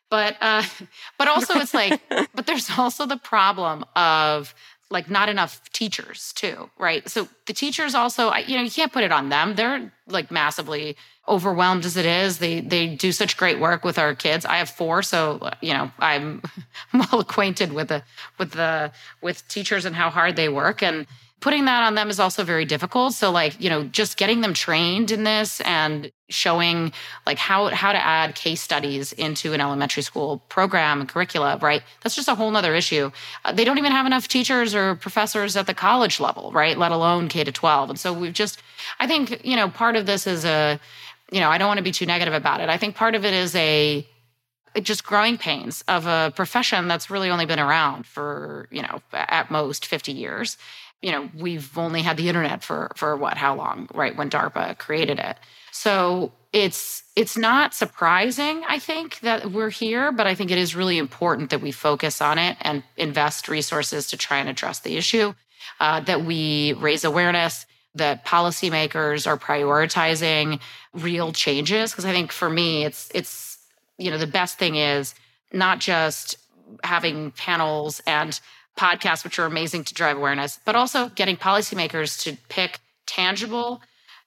but 0.10 0.38
uh 0.42 0.64
but 1.18 1.28
also 1.28 1.56
it's 1.56 1.74
like 1.74 2.02
but 2.36 2.46
there's 2.46 2.70
also 2.78 3.06
the 3.06 3.18
problem 3.18 3.86
of 3.96 4.54
like 4.90 5.10
not 5.10 5.28
enough 5.28 5.62
teachers 5.74 6.32
too 6.34 6.70
right? 6.78 7.08
So 7.10 7.28
the 7.46 7.54
teachers 7.54 7.94
also 7.96 8.34
you 8.36 8.56
know 8.56 8.64
you 8.64 8.72
can't 8.72 8.94
put 8.94 9.04
it 9.04 9.12
on 9.12 9.30
them. 9.30 9.56
They're 9.56 9.92
like 10.08 10.32
massively 10.32 10.96
overwhelmed 11.28 11.84
as 11.84 11.98
it 11.98 12.06
is. 12.06 12.40
They 12.40 12.62
they 12.62 12.88
do 12.96 13.12
such 13.12 13.36
great 13.38 13.60
work 13.60 13.84
with 13.84 14.00
our 14.00 14.16
kids. 14.16 14.46
I 14.46 14.58
have 14.58 14.70
four 14.70 15.02
so 15.04 15.50
you 15.62 15.74
know 15.74 15.92
i'm 16.00 16.42
well 16.94 17.20
acquainted 17.20 17.74
with 17.74 17.90
the 17.90 18.04
with 18.38 18.52
the 18.52 18.92
with 19.22 19.48
teachers 19.48 19.86
and 19.86 19.96
how 19.96 20.10
hard 20.10 20.36
they 20.36 20.50
work. 20.50 20.82
And 20.82 21.06
putting 21.40 21.66
that 21.66 21.84
on 21.84 21.96
them 21.96 22.10
is 22.10 22.20
also 22.20 22.44
very 22.44 22.66
difficult. 22.66 23.14
So 23.14 23.32
like, 23.32 23.62
you 23.62 23.70
know, 23.70 23.84
just 23.84 24.18
getting 24.18 24.42
them 24.42 24.54
trained 24.54 25.12
in 25.12 25.24
this 25.24 25.62
and 25.62 26.12
showing 26.30 26.92
like 27.26 27.38
how 27.38 27.68
how 27.68 27.92
to 27.92 28.04
add 28.04 28.36
case 28.36 28.60
studies 28.60 29.14
into 29.14 29.54
an 29.54 29.62
elementary 29.62 30.04
school 30.04 30.40
program 30.50 31.00
and 31.00 31.08
curricula, 31.08 31.58
right? 31.62 31.84
That's 32.02 32.16
just 32.16 32.28
a 32.28 32.36
whole 32.36 32.50
nother 32.52 32.74
issue. 32.74 33.12
Uh, 33.46 33.52
they 33.54 33.64
don't 33.64 33.78
even 33.78 33.92
have 33.92 34.06
enough 34.06 34.28
teachers 34.28 34.74
or 34.74 34.96
professors 34.96 35.56
at 35.56 35.68
the 35.68 35.74
college 35.74 36.20
level, 36.20 36.52
right? 36.52 36.78
Let 36.78 36.92
alone 36.92 37.28
K 37.28 37.44
to 37.44 37.52
12. 37.52 37.92
And 37.92 38.00
so 38.00 38.12
we've 38.12 38.34
just 38.34 38.62
I 39.00 39.08
think, 39.08 39.46
you 39.46 39.56
know, 39.56 39.70
part 39.70 39.96
of 39.96 40.06
this 40.06 40.26
is 40.26 40.44
a 40.44 40.80
you 41.32 41.40
know, 41.40 41.50
I 41.50 41.58
don't 41.58 41.68
want 41.68 41.78
to 41.78 41.84
be 41.84 41.92
too 41.92 42.06
negative 42.06 42.34
about 42.34 42.62
it. 42.62 42.70
I 42.70 42.78
think 42.78 42.96
part 42.96 43.14
of 43.14 43.26
it 43.26 43.34
is 43.34 43.54
a 43.56 44.08
just 44.82 45.04
growing 45.04 45.38
pains 45.38 45.84
of 45.88 46.06
a 46.06 46.32
profession 46.36 46.88
that's 46.88 47.10
really 47.10 47.30
only 47.30 47.46
been 47.46 47.60
around 47.60 48.06
for, 48.06 48.68
you 48.72 48.82
know, 48.82 49.02
at 49.14 49.50
most 49.50 49.86
50 49.86 50.12
years. 50.12 50.58
You 51.02 51.12
know, 51.12 51.30
we've 51.38 51.78
only 51.78 52.02
had 52.02 52.18
the 52.18 52.28
internet 52.28 52.64
for 52.64 52.92
for 52.96 53.16
what, 53.16 53.38
how 53.38 53.56
long, 53.56 53.88
right? 53.94 54.16
When 54.16 54.30
DARPA 54.30 54.78
created 54.78 55.20
it. 55.20 55.38
So 55.72 56.32
it's 56.54 57.04
it's 57.16 57.38
not 57.38 57.74
surprising, 57.74 58.64
I 58.68 58.80
think, 58.80 59.20
that 59.20 59.52
we're 59.52 59.70
here, 59.70 60.12
but 60.12 60.28
I 60.28 60.36
think 60.36 60.50
it 60.52 60.58
is 60.58 60.76
really 60.76 60.98
important 60.98 61.50
that 61.52 61.62
we 61.62 61.72
focus 61.72 62.22
on 62.22 62.38
it 62.38 62.58
and 62.62 62.84
invest 62.96 63.48
resources 63.48 64.08
to 64.08 64.18
try 64.18 64.38
and 64.38 64.50
address 64.50 64.80
the 64.80 64.98
issue, 64.98 65.34
uh, 65.80 66.00
that 66.02 66.24
we 66.24 66.74
raise 66.74 67.04
awareness, 67.04 67.66
that 67.96 68.26
policymakers 68.26 69.28
are 69.28 69.38
prioritizing 69.38 70.60
real 70.94 71.32
changes. 71.32 71.92
Because 71.92 72.06
I 72.06 72.12
think 72.12 72.32
for 72.32 72.50
me, 72.50 72.86
it's 72.86 73.10
it's 73.14 73.58
you 73.98 74.12
know, 74.12 74.18
the 74.18 74.28
best 74.28 74.58
thing 74.58 74.76
is 74.76 75.16
not 75.52 75.80
just 75.80 76.38
having 76.84 77.32
panels 77.32 78.02
and 78.06 78.40
podcasts, 78.78 79.24
which 79.24 79.40
are 79.40 79.46
amazing 79.46 79.84
to 79.86 79.94
drive 79.94 80.18
awareness, 80.18 80.60
but 80.66 80.76
also 80.76 81.10
getting 81.10 81.36
policymakers 81.36 82.22
to 82.24 82.38
pick 82.50 82.80
tangible, 83.06 83.82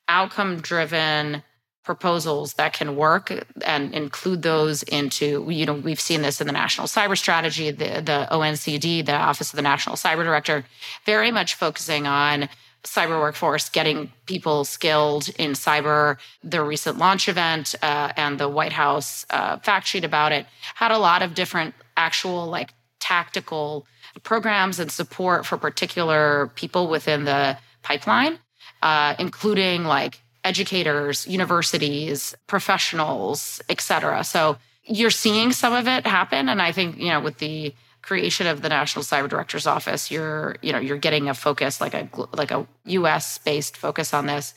outcome 0.09 0.61
driven 0.61 1.43
proposals 1.85 2.55
that 2.55 2.73
can 2.73 2.95
work 2.95 3.33
and 3.65 3.95
include 3.95 4.43
those 4.43 4.83
into 4.83 5.49
you 5.51 5.65
know 5.65 5.73
we've 5.73 5.99
seen 5.99 6.21
this 6.21 6.41
in 6.41 6.47
the 6.47 6.53
national 6.53 6.87
cyber 6.87 7.17
strategy 7.17 7.71
the 7.71 8.03
the 8.05 8.29
ONCD 8.31 9.05
the 9.05 9.15
office 9.15 9.51
of 9.51 9.57
the 9.57 9.63
national 9.63 9.97
cyber 9.97 10.23
director 10.23 10.63
very 11.07 11.31
much 11.31 11.55
focusing 11.55 12.07
on 12.07 12.51
cyber 12.85 13.21
workforce, 13.21 13.69
getting 13.69 14.13
people 14.27 14.65
skilled 14.65 15.29
in 15.39 15.53
cyber. 15.53 16.19
The 16.43 16.63
recent 16.63 16.99
launch 16.99 17.29
event 17.29 17.75
uh, 17.83 18.13
and 18.17 18.39
the 18.39 18.49
White 18.49 18.73
House 18.73 19.27
uh, 19.31 19.59
fact 19.59 19.87
sheet 19.87 20.05
about 20.05 20.33
it 20.33 20.47
had 20.75 20.91
a 20.91 20.99
lot 20.99 21.23
of 21.23 21.35
different 21.35 21.75
actual 21.97 22.47
like 22.47 22.73
tactical 22.99 23.87
programs 24.23 24.79
and 24.79 24.91
support 24.91 25.47
for 25.47 25.57
particular 25.57 26.51
people 26.55 26.89
within 26.89 27.25
the 27.25 27.57
pipeline, 27.83 28.39
uh, 28.83 29.15
including 29.19 29.85
like 29.85 30.21
educators, 30.45 31.27
universities, 31.27 32.35
professionals, 32.47 33.61
et 33.69 33.81
cetera. 33.81 34.25
So 34.25 34.57
you're 34.85 35.11
seeing 35.11 35.53
some 35.53 35.73
of 35.73 35.87
it 35.87 36.07
happen. 36.07 36.49
And 36.49 36.61
I 36.61 36.73
think, 36.73 36.99
you 36.99 37.09
know, 37.09 37.21
with 37.21 37.39
the 37.39 37.75
creation 38.03 38.47
of 38.47 38.63
the 38.63 38.69
National 38.69 39.05
Cyber 39.05 39.29
Director's 39.29 39.67
Office, 39.67 40.11
you're 40.11 40.57
you 40.63 40.73
know 40.73 40.79
you're 40.79 40.99
getting 40.99 41.29
a 41.29 41.35
focus 41.35 41.81
like 41.81 41.95
a 41.95 42.09
like 42.33 42.51
a 42.51 42.67
U.S. 42.87 43.39
based 43.39 43.77
focus 43.77 44.15
on 44.15 44.27
this, 44.27 44.55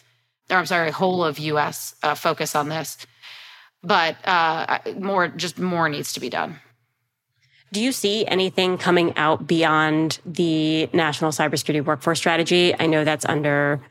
or 0.50 0.58
I'm 0.58 0.66
sorry, 0.66 0.90
a 0.90 0.94
whole 0.94 1.24
of 1.24 1.40
U.S. 1.40 1.96
Uh, 2.04 2.16
focus 2.16 2.56
on 2.56 2.70
this, 2.70 2.98
but 3.82 4.16
uh, 4.26 4.80
more 4.98 5.28
just 5.28 5.60
more 5.60 5.90
needs 5.90 6.14
to 6.14 6.20
be 6.20 6.30
done. 6.30 6.60
Do 7.74 7.82
you 7.82 7.92
see 7.92 8.24
anything 8.28 8.78
coming 8.78 9.18
out 9.18 9.48
beyond 9.48 10.20
the 10.28 10.88
National 10.94 11.32
Cybersecurity 11.32 11.84
Workforce 11.84 12.20
Strategy? 12.20 12.80
I 12.80 12.86
know 12.86 13.04
that's 13.04 13.26
under 13.26 13.82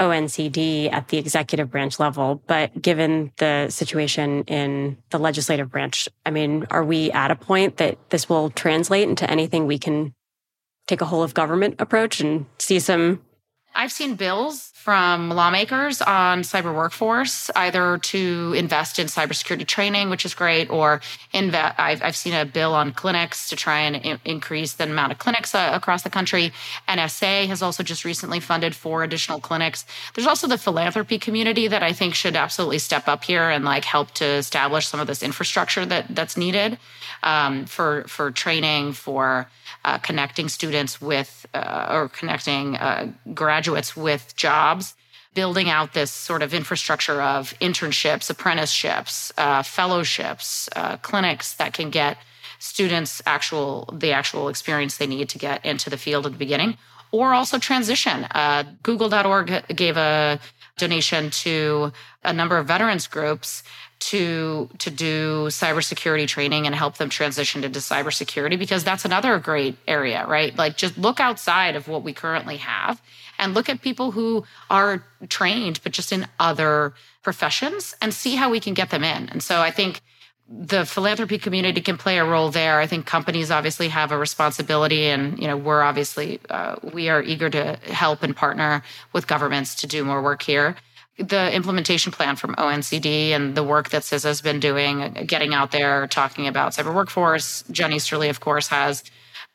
ONCD 0.00 0.92
at 0.92 1.06
the 1.06 1.18
executive 1.18 1.70
branch 1.70 2.00
level, 2.00 2.42
but 2.48 2.82
given 2.82 3.30
the 3.36 3.68
situation 3.70 4.42
in 4.48 4.96
the 5.10 5.20
legislative 5.20 5.70
branch, 5.70 6.08
I 6.26 6.32
mean, 6.32 6.66
are 6.72 6.82
we 6.82 7.12
at 7.12 7.30
a 7.30 7.36
point 7.36 7.76
that 7.76 7.96
this 8.10 8.28
will 8.28 8.50
translate 8.50 9.08
into 9.08 9.30
anything 9.30 9.68
we 9.68 9.78
can 9.78 10.14
take 10.88 11.00
a 11.00 11.04
whole 11.04 11.22
of 11.22 11.32
government 11.32 11.76
approach 11.78 12.20
and 12.20 12.44
see 12.58 12.80
some 12.80 13.22
I've 13.72 13.92
seen 13.92 14.16
bills 14.16 14.72
from 14.88 15.28
lawmakers 15.28 16.00
on 16.00 16.40
cyber 16.40 16.74
workforce, 16.74 17.50
either 17.56 17.98
to 17.98 18.54
invest 18.56 18.98
in 18.98 19.06
cybersecurity 19.06 19.66
training, 19.66 20.08
which 20.08 20.24
is 20.24 20.32
great, 20.32 20.70
or 20.70 21.02
invest. 21.34 21.78
I've, 21.78 22.02
I've 22.02 22.16
seen 22.16 22.32
a 22.32 22.46
bill 22.46 22.72
on 22.72 22.92
clinics 22.92 23.50
to 23.50 23.54
try 23.54 23.80
and 23.80 24.18
increase 24.24 24.72
the 24.72 24.84
amount 24.84 25.12
of 25.12 25.18
clinics 25.18 25.54
uh, 25.54 25.72
across 25.74 26.04
the 26.04 26.08
country. 26.08 26.52
NSA 26.88 27.48
has 27.48 27.60
also 27.60 27.82
just 27.82 28.06
recently 28.06 28.40
funded 28.40 28.74
four 28.74 29.04
additional 29.04 29.40
clinics. 29.40 29.84
There's 30.14 30.26
also 30.26 30.46
the 30.46 30.56
philanthropy 30.56 31.18
community 31.18 31.68
that 31.68 31.82
I 31.82 31.92
think 31.92 32.14
should 32.14 32.34
absolutely 32.34 32.78
step 32.78 33.08
up 33.08 33.24
here 33.24 33.50
and 33.50 33.66
like 33.66 33.84
help 33.84 34.12
to 34.12 34.24
establish 34.24 34.86
some 34.86 35.00
of 35.00 35.06
this 35.06 35.22
infrastructure 35.22 35.84
that 35.84 36.06
that's 36.08 36.38
needed 36.38 36.78
um, 37.22 37.66
for 37.66 38.04
for 38.04 38.30
training 38.30 38.92
for 38.92 39.50
uh, 39.84 39.98
connecting 39.98 40.48
students 40.48 41.00
with 41.00 41.46
uh, 41.54 41.88
or 41.90 42.08
connecting 42.08 42.76
uh, 42.76 43.12
graduates 43.34 43.96
with 43.96 44.34
jobs 44.36 44.77
building 45.38 45.70
out 45.70 45.92
this 45.92 46.10
sort 46.10 46.42
of 46.42 46.52
infrastructure 46.52 47.22
of 47.22 47.54
internships 47.60 48.28
apprenticeships 48.28 49.32
uh, 49.38 49.62
fellowships 49.62 50.68
uh, 50.74 50.96
clinics 50.96 51.54
that 51.60 51.72
can 51.72 51.90
get 51.90 52.18
students 52.58 53.22
actual 53.24 53.88
the 53.92 54.10
actual 54.10 54.48
experience 54.48 54.96
they 54.96 55.06
need 55.06 55.28
to 55.28 55.38
get 55.38 55.64
into 55.64 55.88
the 55.88 55.96
field 55.96 56.26
at 56.26 56.32
the 56.32 56.38
beginning 56.38 56.76
or 57.12 57.34
also 57.34 57.56
transition. 57.58 58.26
Uh, 58.32 58.64
google.org 58.82 59.48
gave 59.76 59.96
a 59.96 60.40
donation 60.76 61.30
to 61.30 61.92
a 62.24 62.32
number 62.32 62.58
of 62.58 62.66
veterans 62.66 63.06
groups 63.06 63.62
to 64.00 64.68
to 64.78 64.90
do 64.90 65.46
cybersecurity 65.48 66.26
training 66.26 66.66
and 66.66 66.74
help 66.74 66.96
them 66.96 67.08
transition 67.08 67.64
into 67.64 67.78
cybersecurity 67.80 68.58
because 68.58 68.84
that's 68.84 69.04
another 69.04 69.38
great 69.38 69.76
area, 69.86 70.26
right? 70.26 70.56
Like 70.56 70.76
just 70.76 70.96
look 70.96 71.20
outside 71.20 71.76
of 71.76 71.88
what 71.88 72.02
we 72.02 72.12
currently 72.12 72.58
have 72.58 73.02
and 73.38 73.54
look 73.54 73.68
at 73.68 73.82
people 73.82 74.12
who 74.12 74.44
are 74.70 75.04
trained 75.28 75.80
but 75.82 75.92
just 75.92 76.12
in 76.12 76.26
other 76.38 76.94
professions 77.22 77.94
and 78.00 78.14
see 78.14 78.36
how 78.36 78.50
we 78.50 78.60
can 78.60 78.74
get 78.74 78.90
them 78.90 79.04
in. 79.04 79.28
And 79.28 79.42
so 79.42 79.60
I 79.60 79.70
think 79.70 80.00
the 80.48 80.86
philanthropy 80.86 81.36
community 81.36 81.80
can 81.80 81.98
play 81.98 82.18
a 82.18 82.24
role 82.24 82.50
there. 82.50 82.80
I 82.80 82.86
think 82.86 83.04
companies 83.04 83.50
obviously 83.50 83.88
have 83.88 84.12
a 84.12 84.18
responsibility, 84.18 85.04
and 85.04 85.38
you 85.38 85.46
know 85.46 85.58
we're 85.58 85.82
obviously 85.82 86.40
uh, 86.48 86.76
we 86.94 87.10
are 87.10 87.22
eager 87.22 87.50
to 87.50 87.76
help 87.84 88.22
and 88.22 88.34
partner 88.34 88.82
with 89.12 89.26
governments 89.26 89.74
to 89.76 89.86
do 89.86 90.04
more 90.04 90.22
work 90.22 90.42
here 90.42 90.76
the 91.18 91.52
implementation 91.52 92.12
plan 92.12 92.36
from 92.36 92.54
ONCD 92.54 93.30
and 93.30 93.56
the 93.56 93.64
work 93.64 93.90
that 93.90 94.02
CISA 94.02 94.24
has 94.24 94.40
been 94.40 94.60
doing, 94.60 95.12
getting 95.26 95.52
out 95.52 95.72
there, 95.72 96.06
talking 96.06 96.46
about 96.46 96.72
cyber 96.72 96.94
workforce. 96.94 97.64
Jen 97.70 97.92
Easterly, 97.92 98.28
of 98.28 98.40
course, 98.40 98.68
has 98.68 99.02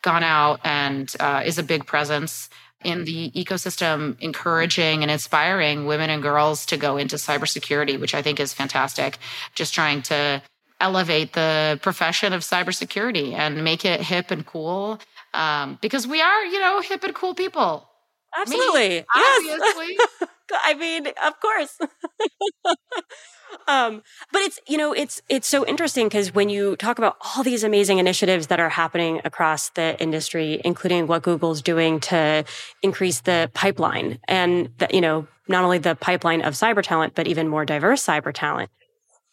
gone 0.01 0.24
out 0.24 0.60
and 0.63 1.13
uh, 1.20 1.41
is 1.46 1.58
a 1.58 1.63
big 1.63 1.86
presence 1.86 2.50
in 2.84 3.05
the 3.05 3.32
ecosystem, 3.32 4.17
encouraging 4.20 5.01
and 5.01 5.10
inspiring 5.10 5.86
women 5.86 6.10
and 6.10 6.22
girls 6.22 6.65
to 6.65 6.75
go 6.75 6.98
into 6.98 7.15
cybersecurity, 7.15 7.98
which 7.98 8.13
I 8.13 8.22
think 8.22 8.41
is 8.41 8.53
fantastic. 8.53 9.17
Just 9.55 9.74
trying 9.74 10.01
to 10.03 10.41
elevate 10.82 11.32
the 11.32 11.79
profession 11.82 12.34
of 12.34 12.41
cybersecurity 12.41 13.34
and 13.34 13.63
make 13.63 13.86
it 13.86 14.01
hip 14.01 14.32
and 14.32 14.46
cool 14.46 15.00
um, 15.34 15.79
because 15.82 16.05
we 16.05 16.22
are, 16.22 16.43
you 16.43 16.60
know, 16.60 16.82
hip 16.82 17.03
and 17.05 17.15
cool 17.15 17.34
people. 17.34 17.88
Absolutely. 18.39 18.89
Me, 18.89 19.05
yes. 19.15 20.07
I 20.63 20.73
mean, 20.75 21.07
of 21.07 21.39
course. 21.39 21.79
um, 23.67 24.03
but 24.31 24.41
it's, 24.41 24.59
you 24.67 24.77
know, 24.77 24.93
it's, 24.93 25.21
it's 25.29 25.47
so 25.47 25.65
interesting 25.65 26.07
because 26.07 26.33
when 26.33 26.49
you 26.49 26.75
talk 26.75 26.97
about 26.97 27.17
all 27.35 27.43
these 27.43 27.63
amazing 27.63 27.99
initiatives 27.99 28.47
that 28.47 28.59
are 28.59 28.69
happening 28.69 29.21
across 29.23 29.69
the 29.69 29.99
industry, 30.01 30.61
including 30.63 31.07
what 31.07 31.23
Google's 31.23 31.61
doing 31.61 31.99
to 32.01 32.43
increase 32.81 33.21
the 33.21 33.49
pipeline 33.53 34.19
and 34.27 34.69
that, 34.77 34.93
you 34.93 35.01
know, 35.01 35.27
not 35.47 35.63
only 35.63 35.77
the 35.77 35.95
pipeline 35.95 36.41
of 36.41 36.53
cyber 36.53 36.83
talent, 36.83 37.15
but 37.15 37.27
even 37.27 37.47
more 37.47 37.65
diverse 37.65 38.05
cyber 38.05 38.33
talent, 38.33 38.69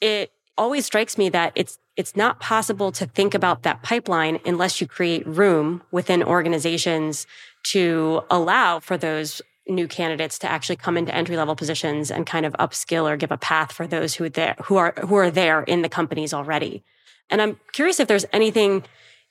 it 0.01 0.31
always 0.57 0.85
strikes 0.85 1.17
me 1.17 1.29
that 1.29 1.53
it's, 1.55 1.79
it's 1.97 2.17
not 2.17 2.41
possible 2.41 2.93
to 2.93 3.07
think 3.07 3.35
about 3.35 3.63
that 3.63 3.83
pipeline 3.83 4.41
unless 4.45 4.81
you 4.81 4.87
create 4.87 5.27
room 5.27 5.83
within 5.91 6.23
organizations 6.23 7.27
to 7.63 8.23
allow 8.31 8.81
for 8.81 8.97
those 8.97 9.43
new 9.69 9.87
candidates 9.87 10.39
to 10.39 10.51
actually 10.51 10.77
come 10.77 10.97
into 10.97 11.15
entry 11.15 11.37
level 11.37 11.55
positions 11.55 12.11
and 12.11 12.27
kind 12.27 12.45
of 12.45 12.53
upskill 12.55 13.11
or 13.11 13.17
give 13.17 13.31
a 13.31 13.37
path 13.37 13.73
for 13.73 13.87
those 13.87 14.15
who 14.15 14.25
are 14.25 14.29
there, 14.29 14.57
who 14.65 14.77
are, 14.77 14.93
who 15.07 15.15
are 15.17 15.31
there 15.31 15.63
in 15.63 15.83
the 15.83 15.89
companies 15.89 16.35
already. 16.35 16.83
And 17.29 17.41
I'm 17.41 17.59
curious 17.73 18.01
if 18.01 18.09
there's 18.09 18.27
anything, 18.33 18.85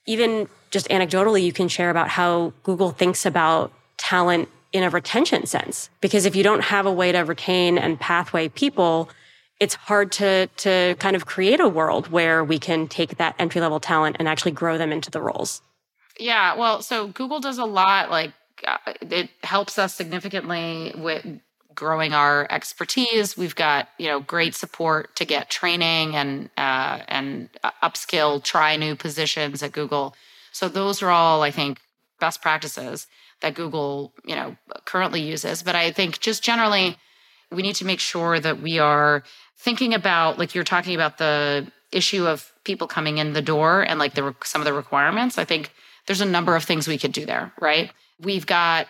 even 0.05 0.47
just 0.71 0.87
anecdotally, 0.89 1.43
you 1.43 1.51
can 1.51 1.67
share 1.67 1.89
about 1.89 2.09
how 2.09 2.53
Google 2.63 2.91
thinks 2.91 3.25
about 3.25 3.73
talent 3.97 4.47
in 4.71 4.83
a 4.83 4.89
retention 4.89 5.45
sense. 5.45 5.89
Because 5.99 6.25
if 6.25 6.35
you 6.35 6.43
don't 6.43 6.63
have 6.63 6.85
a 6.85 6.91
way 6.91 7.11
to 7.11 7.19
retain 7.19 7.77
and 7.77 7.99
pathway 7.99 8.47
people, 8.49 9.09
it's 9.59 9.75
hard 9.75 10.11
to, 10.13 10.47
to 10.57 10.95
kind 10.99 11.15
of 11.15 11.25
create 11.25 11.59
a 11.59 11.67
world 11.67 12.07
where 12.07 12.43
we 12.43 12.59
can 12.59 12.87
take 12.87 13.17
that 13.17 13.35
entry 13.37 13.59
level 13.59 13.79
talent 13.79 14.15
and 14.19 14.27
actually 14.27 14.51
grow 14.51 14.77
them 14.77 14.91
into 14.91 15.11
the 15.11 15.21
roles. 15.21 15.61
Yeah, 16.19 16.55
well, 16.55 16.81
so 16.81 17.07
Google 17.07 17.39
does 17.39 17.57
a 17.57 17.65
lot 17.65 18.11
like 18.11 18.33
uh, 18.67 18.77
it 19.01 19.29
helps 19.43 19.79
us 19.79 19.95
significantly 19.95 20.93
with 20.97 21.25
growing 21.73 22.13
our 22.13 22.45
expertise. 22.51 23.37
We've 23.37 23.55
got 23.55 23.87
you 23.97 24.07
know 24.07 24.19
great 24.19 24.53
support 24.53 25.15
to 25.15 25.25
get 25.25 25.49
training 25.49 26.15
and 26.15 26.49
uh, 26.57 26.99
and 27.07 27.49
upskill, 27.81 28.43
try 28.43 28.75
new 28.75 28.95
positions 28.95 29.63
at 29.63 29.71
Google. 29.71 30.13
So 30.51 30.67
those 30.67 31.01
are 31.01 31.09
all 31.09 31.41
I 31.41 31.51
think 31.51 31.79
best 32.19 32.41
practices 32.41 33.07
that 33.41 33.55
Google 33.55 34.13
you 34.25 34.35
know 34.35 34.57
currently 34.83 35.21
uses. 35.21 35.63
But 35.63 35.75
I 35.75 35.91
think 35.91 36.19
just 36.19 36.43
generally 36.43 36.97
we 37.49 37.61
need 37.61 37.75
to 37.75 37.85
make 37.85 38.01
sure 38.01 38.41
that 38.41 38.61
we 38.61 38.77
are 38.77 39.23
thinking 39.57 39.93
about 39.93 40.37
like 40.37 40.53
you're 40.53 40.65
talking 40.65 40.95
about 40.95 41.17
the 41.17 41.71
issue 41.93 42.27
of 42.27 42.51
people 42.65 42.87
coming 42.87 43.17
in 43.17 43.31
the 43.33 43.41
door 43.41 43.81
and 43.83 43.99
like 43.99 44.15
the 44.15 44.35
some 44.43 44.59
of 44.59 44.65
the 44.65 44.73
requirements. 44.73 45.37
I 45.37 45.45
think 45.45 45.71
there's 46.09 46.21
a 46.21 46.25
number 46.25 46.55
of 46.55 46.63
things 46.63 46.87
we 46.87 46.97
could 46.97 47.11
do 47.11 47.27
there, 47.27 47.53
right? 47.61 47.91
We've 48.19 48.47
got 48.47 48.87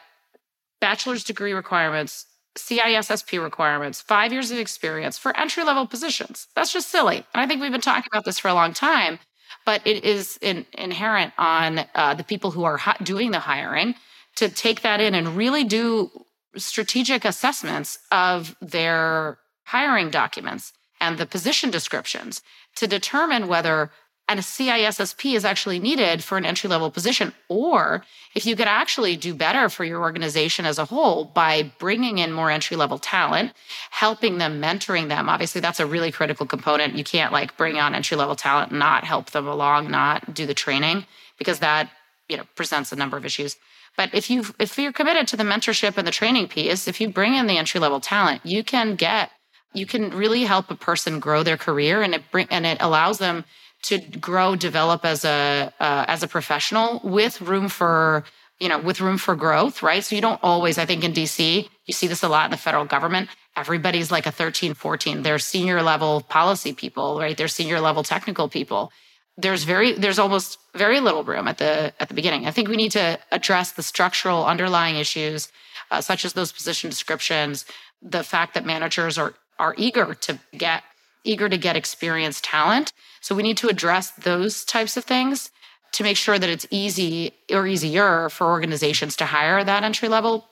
bachelor's 0.79 1.25
degree 1.25 1.51
requirements 1.51 2.25
CISSP 2.57 3.41
requirements, 3.41 4.01
five 4.01 4.31
years 4.33 4.51
of 4.51 4.57
experience 4.57 5.17
for 5.17 5.35
entry 5.38 5.63
level 5.63 5.85
positions. 5.85 6.47
That's 6.55 6.73
just 6.73 6.89
silly. 6.89 7.17
And 7.33 7.41
I 7.41 7.47
think 7.47 7.61
we've 7.61 7.71
been 7.71 7.81
talking 7.81 8.09
about 8.11 8.25
this 8.25 8.39
for 8.39 8.47
a 8.47 8.53
long 8.53 8.73
time, 8.73 9.19
but 9.65 9.85
it 9.85 10.03
is 10.03 10.38
in, 10.41 10.65
inherent 10.73 11.33
on 11.38 11.85
uh, 11.95 12.13
the 12.15 12.23
people 12.23 12.51
who 12.51 12.63
are 12.63 12.79
doing 13.03 13.31
the 13.31 13.39
hiring 13.39 13.95
to 14.38 14.49
take 14.49 14.81
that 14.81 14.99
in 14.99 15.13
and 15.13 15.38
really 15.38 15.63
do 15.63 16.09
strategic 16.55 17.25
assessments 17.25 17.99
of 18.11 18.55
their 18.61 19.38
hiring 19.65 20.09
documents 20.09 20.73
and 20.99 21.17
the 21.17 21.25
position 21.25 21.69
descriptions 21.69 22.41
to 22.75 22.88
determine 22.88 23.47
whether 23.47 23.91
and 24.29 24.39
a 24.39 24.43
CISSP 24.43 25.36
is 25.36 25.43
actually 25.43 25.79
needed 25.79 26.24
for 26.24 26.38
an 26.38 26.45
entry 26.45 26.69
level 26.69 26.91
position, 26.91 27.33
or 27.48 28.05
if 28.36 28.45
you 28.45 28.55
could 28.55 28.67
actually 28.67 29.17
do 29.17 29.33
better 29.33 29.69
for 29.69 29.83
your 29.83 30.01
organization 30.01 30.67
as 30.67 30.77
a 30.77 30.86
whole 30.86 31.25
by 31.25 31.74
bringing 31.79 32.19
in 32.19 32.31
more 32.31 32.51
entry 32.51 32.77
level 32.77 33.00
talent, 33.00 33.53
helping 33.89 34.38
them, 34.38 34.62
mentoring 34.62 35.09
them. 35.09 35.29
Obviously, 35.29 35.62
that's 35.62 35.79
a 35.79 35.88
really 35.88 36.12
critical 36.12 36.45
component. 36.45 36.95
You 36.95 37.03
can't 37.03 37.33
like 37.33 37.57
bring 37.57 37.79
on 37.79 37.95
entry 37.95 38.15
level 38.15 38.36
talent, 38.36 38.71
not 38.71 39.03
help 39.03 39.31
them 39.31 39.48
along, 39.48 39.89
not 39.89 40.31
do 40.31 40.45
the 40.45 40.53
training, 40.53 41.07
because 41.39 41.57
that 41.59 41.89
you 42.29 42.38
know 42.38 42.43
presents 42.55 42.91
a 42.91 42.95
number 42.95 43.17
of 43.17 43.25
issues. 43.25 43.57
But 43.98 44.13
if 44.13 44.29
you 44.29 44.45
if 44.59 44.77
you're 44.77 44.93
committed 44.93 45.27
to 45.29 45.38
the 45.38 45.43
mentorship 45.43 45.98
and 45.98 46.05
the 46.05 46.12
training 46.12 46.50
piece, 46.50 46.88
if 46.88 47.01
you 47.01 47.09
bring 47.09 47.33
in 47.33 47.48
the 47.48 47.57
entry 47.57 47.79
level 47.79 48.00
talent, 48.00 48.45
you 48.45 48.63
can 48.63 48.95
get 48.95 49.31
you 49.74 49.88
can 49.88 50.12
really 50.12 50.43
help 50.43 50.69
a 50.69 50.75
person 50.75 51.19
grow 51.19 51.41
their 51.41 51.57
career, 51.57 52.03
and 52.03 52.13
it 52.13 52.21
bring 52.31 52.45
and 52.51 52.67
it 52.67 52.77
allows 52.79 53.17
them 53.17 53.43
to 53.83 54.00
grow, 54.00 54.55
develop 54.55 55.05
as 55.05 55.25
a 55.25 55.74
uh, 55.79 56.05
as 56.07 56.24
a 56.24 56.27
professional 56.27 57.01
with 57.03 57.41
room 57.41 57.69
for 57.69 58.24
you 58.59 58.67
know 58.69 58.79
with 58.79 59.01
room 59.01 59.17
for 59.17 59.36
growth, 59.36 59.81
right? 59.81 60.03
So 60.03 60.15
you 60.15 60.21
don't 60.21 60.39
always. 60.43 60.77
I 60.77 60.86
think 60.86 61.03
in 61.03 61.13
DC, 61.13 61.67
you 61.86 61.93
see 61.93 62.07
this 62.07 62.24
a 62.24 62.29
lot 62.29 62.45
in 62.45 62.51
the 62.51 62.57
federal 62.57 62.86
government. 62.86 63.29
Everybody's 63.55 64.12
like 64.12 64.25
a 64.25 64.31
13, 64.31 64.74
14. 64.74 65.24
They're 65.24 65.39
senior 65.39 65.81
level 65.81 66.21
policy 66.21 66.74
people, 66.74 67.19
right? 67.19 67.36
They're 67.36 67.48
senior 67.48 67.79
level 67.79 68.03
technical 68.03 68.48
people. 68.48 68.91
There's 69.38 69.63
very 69.63 69.93
there's 69.93 70.19
almost 70.19 70.59
very 70.75 71.00
little 71.00 71.24
room 71.24 71.48
at 71.48 71.57
the 71.57 71.93
at 72.00 72.09
the 72.09 72.13
beginning. 72.13 72.45
I 72.45 72.51
think 72.51 72.67
we 72.67 72.77
need 72.77 72.91
to 72.91 73.19
address 73.31 73.71
the 73.71 73.83
structural 73.83 74.45
underlying 74.45 74.98
issues, 74.98 75.50
uh, 75.91 76.01
such 76.01 76.25
as 76.25 76.33
those 76.33 76.51
position 76.51 76.89
descriptions, 76.89 77.65
the 78.01 78.24
fact 78.24 78.53
that 78.53 78.65
managers 78.65 79.17
are 79.17 79.36
are 79.57 79.74
eager 79.77 80.13
to 80.13 80.39
get 80.57 80.83
eager 81.23 81.49
to 81.49 81.57
get 81.57 81.75
experienced 81.75 82.43
talent. 82.43 82.93
So 83.21 83.35
we 83.35 83.43
need 83.43 83.57
to 83.57 83.67
address 83.67 84.11
those 84.11 84.63
types 84.63 84.97
of 84.97 85.05
things 85.05 85.51
to 85.93 86.03
make 86.03 86.17
sure 86.17 86.38
that 86.39 86.49
it's 86.49 86.67
easy 86.69 87.33
or 87.51 87.67
easier 87.67 88.29
for 88.29 88.47
organizations 88.47 89.15
to 89.17 89.25
hire 89.25 89.63
that 89.63 89.83
entry 89.83 90.07
level 90.07 90.45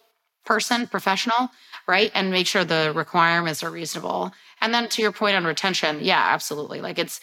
person, 0.45 0.87
professional, 0.87 1.49
right? 1.87 2.11
And 2.15 2.31
make 2.31 2.47
sure 2.47 2.63
the 2.63 2.91
requirements 2.95 3.63
are 3.63 3.69
reasonable. 3.69 4.31
And 4.61 4.73
then 4.73 4.89
to 4.89 5.01
your 5.01 5.11
point 5.11 5.35
on 5.35 5.45
retention, 5.45 5.99
yeah, 6.01 6.23
absolutely. 6.29 6.81
Like 6.81 6.97
it's, 6.97 7.19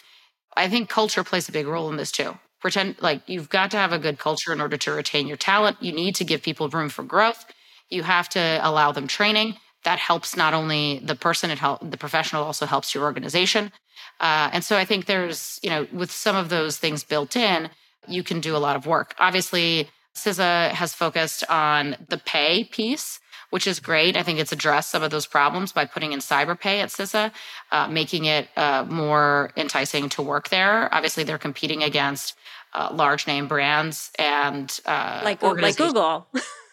I 0.55 0.69
think 0.69 0.89
culture 0.89 1.23
plays 1.23 1.49
a 1.49 1.51
big 1.51 1.67
role 1.67 1.89
in 1.89 1.97
this 1.97 2.11
too. 2.11 2.37
Pretend 2.61 2.95
like 3.01 3.21
you've 3.27 3.49
got 3.49 3.71
to 3.71 3.77
have 3.77 3.91
a 3.93 3.99
good 3.99 4.17
culture 4.17 4.53
in 4.53 4.61
order 4.61 4.77
to 4.77 4.91
retain 4.91 5.27
your 5.27 5.37
talent. 5.37 5.77
You 5.81 5.91
need 5.91 6.15
to 6.15 6.23
give 6.23 6.41
people 6.41 6.69
room 6.69 6.89
for 6.89 7.03
growth. 7.03 7.45
You 7.89 8.03
have 8.03 8.29
to 8.29 8.59
allow 8.61 8.91
them 8.91 9.07
training 9.07 9.55
that 9.85 9.99
helps 9.99 10.35
not 10.35 10.53
only 10.53 10.99
the 10.99 11.15
person, 11.15 11.49
it 11.49 11.59
help 11.59 11.79
the 11.89 11.97
professional 11.97 12.43
also 12.43 12.65
helps 12.65 12.93
your 12.93 13.03
organization. 13.03 13.71
Uh, 14.19 14.49
and 14.51 14.63
so 14.63 14.77
I 14.77 14.85
think 14.85 15.05
there's, 15.05 15.59
you 15.63 15.69
know, 15.69 15.87
with 15.93 16.11
some 16.11 16.35
of 16.35 16.49
those 16.49 16.77
things 16.77 17.03
built 17.03 17.35
in, 17.35 17.69
you 18.07 18.23
can 18.23 18.41
do 18.41 18.55
a 18.55 18.59
lot 18.59 18.75
of 18.75 18.85
work. 18.85 19.15
Obviously, 19.19 19.87
CISA 20.15 20.71
has 20.71 20.93
focused 20.93 21.43
on 21.49 21.95
the 22.09 22.17
pay 22.17 22.63
piece, 22.63 23.19
which 23.51 23.67
is 23.67 23.79
great. 23.79 24.17
I 24.17 24.23
think 24.23 24.39
it's 24.39 24.51
addressed 24.51 24.89
some 24.89 25.03
of 25.03 25.11
those 25.11 25.27
problems 25.27 25.71
by 25.71 25.85
putting 25.85 26.13
in 26.13 26.19
cyber 26.19 26.59
pay 26.59 26.81
at 26.81 26.89
CISA, 26.89 27.31
uh, 27.71 27.87
making 27.87 28.25
it 28.25 28.47
uh, 28.57 28.85
more 28.89 29.51
enticing 29.55 30.09
to 30.09 30.21
work 30.21 30.49
there. 30.49 30.93
Obviously, 30.93 31.23
they're 31.23 31.37
competing 31.37 31.83
against 31.83 32.35
uh, 32.73 32.89
large 32.91 33.27
name 33.27 33.47
brands 33.47 34.11
and 34.17 34.79
uh, 34.85 35.21
like 35.23 35.41
like 35.41 35.77
Google. 35.77 36.27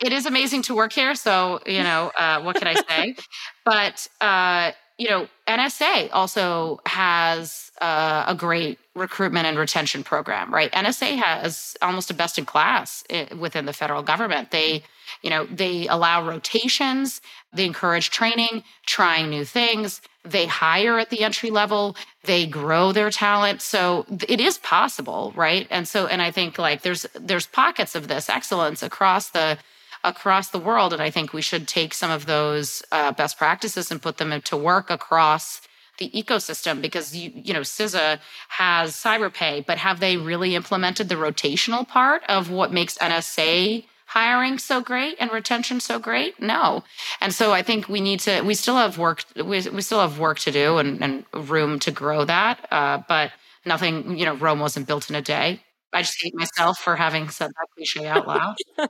it 0.00 0.12
is 0.12 0.26
amazing 0.26 0.62
to 0.62 0.74
work 0.74 0.92
here. 0.92 1.14
So, 1.14 1.60
you 1.66 1.82
know, 1.82 2.10
uh, 2.18 2.42
what 2.42 2.56
can 2.56 2.68
I 2.68 2.74
say? 2.74 3.16
but, 3.64 4.06
uh, 4.20 4.72
you 4.98 5.08
know, 5.08 5.28
NSA 5.48 6.10
also 6.12 6.80
has 6.86 7.72
uh, 7.80 8.24
a 8.28 8.34
great 8.34 8.78
recruitment 8.94 9.46
and 9.46 9.58
retention 9.58 10.04
program, 10.04 10.54
right? 10.54 10.70
NSA 10.72 11.16
has 11.20 11.76
almost 11.82 12.10
a 12.10 12.14
best 12.14 12.38
in 12.38 12.44
class 12.44 13.02
eh, 13.10 13.26
within 13.34 13.66
the 13.66 13.72
federal 13.72 14.02
government. 14.02 14.52
They, 14.52 14.84
you 15.24 15.30
know, 15.30 15.46
they 15.46 15.88
allow 15.88 16.22
rotations, 16.28 17.22
they 17.54 17.64
encourage 17.64 18.10
training, 18.10 18.62
trying 18.84 19.30
new 19.30 19.44
things. 19.46 20.02
They 20.22 20.44
hire 20.46 20.98
at 20.98 21.08
the 21.08 21.22
entry 21.22 21.50
level, 21.50 21.96
they 22.24 22.46
grow 22.46 22.92
their 22.92 23.10
talent. 23.10 23.62
So 23.62 24.04
it 24.28 24.38
is 24.38 24.58
possible, 24.58 25.32
right? 25.34 25.66
And 25.70 25.88
so, 25.88 26.06
and 26.06 26.20
I 26.20 26.30
think 26.30 26.58
like 26.58 26.82
there's 26.82 27.06
there's 27.14 27.46
pockets 27.46 27.94
of 27.94 28.06
this 28.08 28.28
excellence 28.28 28.82
across 28.82 29.30
the 29.30 29.56
across 30.02 30.50
the 30.50 30.58
world, 30.58 30.92
and 30.92 31.00
I 31.00 31.08
think 31.08 31.32
we 31.32 31.40
should 31.40 31.66
take 31.66 31.94
some 31.94 32.10
of 32.10 32.26
those 32.26 32.82
uh, 32.92 33.12
best 33.12 33.38
practices 33.38 33.90
and 33.90 34.02
put 34.02 34.18
them 34.18 34.30
into 34.30 34.58
work 34.58 34.90
across 34.90 35.62
the 35.98 36.10
ecosystem 36.10 36.82
because 36.82 37.16
you 37.16 37.32
you 37.34 37.54
know 37.54 37.60
CISA 37.60 38.20
has 38.48 38.94
cyberpay, 38.94 39.64
but 39.64 39.78
have 39.78 40.00
they 40.00 40.18
really 40.18 40.54
implemented 40.54 41.08
the 41.08 41.14
rotational 41.14 41.88
part 41.88 42.22
of 42.28 42.50
what 42.50 42.72
makes 42.72 42.98
NSA 42.98 43.84
hiring 44.14 44.58
so 44.58 44.80
great 44.80 45.16
and 45.18 45.32
retention 45.32 45.80
so 45.80 45.98
great? 45.98 46.40
No. 46.40 46.84
And 47.20 47.34
so 47.34 47.50
I 47.50 47.62
think 47.62 47.88
we 47.88 48.00
need 48.00 48.20
to, 48.20 48.42
we 48.42 48.54
still 48.54 48.76
have 48.76 48.96
work, 48.96 49.24
we, 49.34 49.42
we 49.42 49.82
still 49.82 50.00
have 50.00 50.20
work 50.20 50.38
to 50.40 50.52
do 50.52 50.78
and, 50.78 51.02
and 51.02 51.24
room 51.50 51.80
to 51.80 51.90
grow 51.90 52.24
that. 52.24 52.64
Uh, 52.70 53.02
but 53.08 53.32
nothing, 53.66 54.16
you 54.16 54.24
know, 54.24 54.34
Rome 54.36 54.60
wasn't 54.60 54.86
built 54.86 55.10
in 55.10 55.16
a 55.16 55.22
day. 55.22 55.60
I 55.92 56.02
just 56.02 56.16
hate 56.22 56.34
myself 56.34 56.78
for 56.78 56.94
having 56.94 57.28
said 57.28 57.50
that 57.50 57.66
cliche 57.74 58.06
out 58.06 58.28
loud. 58.28 58.54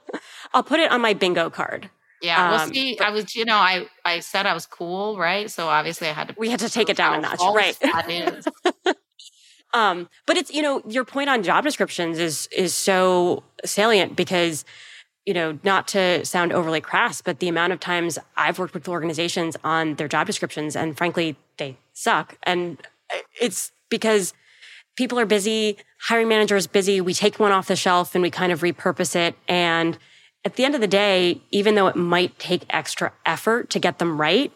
I'll 0.55 0.63
put 0.63 0.81
it 0.81 0.91
on 0.91 1.01
my 1.01 1.15
bingo 1.15 1.49
card. 1.49 1.89
Yeah, 2.21 2.51
well, 2.51 2.61
um, 2.61 2.75
see, 2.75 2.99
I 2.99 3.11
was, 3.11 3.35
you 3.35 3.45
know, 3.45 3.57
I 3.57 3.87
I 4.03 4.21
said 4.21 4.47
I 4.47 4.55
was 4.55 4.65
cool, 4.65 5.19
right? 5.19 5.51
So 5.51 5.69
obviously, 5.69 6.09
I 6.09 6.13
had 6.13 6.29
to. 6.29 6.35
We 6.39 6.49
had 6.49 6.61
to 6.61 6.71
take 6.71 6.89
it 6.89 6.97
down 6.97 7.19
a 7.19 7.21
notch, 7.21 7.41
right? 7.41 7.79
That 7.83 8.11
is. 8.11 8.49
um, 9.75 10.09
but 10.25 10.39
it's 10.39 10.51
you 10.51 10.63
know 10.63 10.81
your 10.89 11.05
point 11.05 11.29
on 11.29 11.43
job 11.43 11.65
descriptions 11.65 12.19
is 12.19 12.49
is 12.57 12.73
so 12.73 13.43
salient 13.67 14.17
because 14.17 14.65
you 15.25 15.33
know, 15.33 15.59
not 15.63 15.89
to 15.89 16.25
sound 16.25 16.53
overly 16.53 16.81
crass, 16.81 17.23
but 17.23 17.39
the 17.39 17.49
amount 17.49 17.73
of 17.73 17.81
times 17.81 18.19
I've 18.37 18.59
worked 18.59 18.75
with 18.75 18.89
organizations 18.89 19.57
on 19.65 19.95
their 19.95 20.09
job 20.09 20.27
descriptions 20.27 20.77
and 20.77 20.97
frankly, 20.97 21.37
they 21.57 21.77
suck. 21.93 22.37
And 22.43 22.79
it's 23.41 23.73
because 23.89 24.35
people 24.97 25.19
are 25.19 25.27
busy, 25.27 25.79
hiring 26.01 26.29
manager 26.29 26.57
is 26.57 26.67
busy. 26.67 27.01
We 27.01 27.15
take 27.15 27.41
one 27.41 27.53
off 27.53 27.69
the 27.69 27.77
shelf 27.77 28.15
and 28.15 28.23
we 28.23 28.31
kind 28.31 28.53
of 28.53 28.61
repurpose 28.61 29.17
it. 29.17 29.35
And 29.49 29.99
at 30.45 30.57
the 30.57 30.65
end 30.65 30.75
of 30.75 30.81
the 30.81 30.87
day, 30.87 31.41
even 31.51 31.75
though 31.75 31.87
it 31.87 31.97
might 31.97 32.39
take 32.39 32.67
extra 32.69 33.13
effort 33.25 33.71
to 33.71 33.79
get 33.79 33.99
them 33.99 34.21
right, 34.21 34.53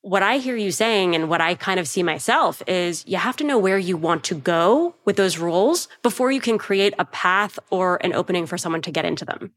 what 0.00 0.22
I 0.22 0.38
hear 0.38 0.56
you 0.56 0.70
saying 0.70 1.14
and 1.14 1.28
what 1.28 1.40
I 1.40 1.56
kind 1.56 1.80
of 1.80 1.88
see 1.88 2.02
myself 2.02 2.62
is 2.66 3.04
you 3.06 3.16
have 3.16 3.36
to 3.38 3.44
know 3.44 3.58
where 3.58 3.76
you 3.76 3.96
want 3.96 4.22
to 4.24 4.36
go 4.36 4.94
with 5.04 5.16
those 5.16 5.36
roles 5.36 5.88
before 6.02 6.30
you 6.30 6.40
can 6.40 6.58
create 6.58 6.94
a 6.98 7.04
path 7.04 7.58
or 7.70 7.96
an 8.04 8.12
opening 8.12 8.46
for 8.46 8.56
someone 8.56 8.82
to 8.82 8.92
get 8.92 9.04
into 9.04 9.24
them. 9.24 9.52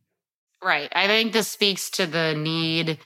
Right. 0.64 0.92
I 0.94 1.08
think 1.08 1.32
this 1.32 1.48
speaks 1.48 1.90
to 1.92 2.06
the 2.06 2.36
need 2.36 3.00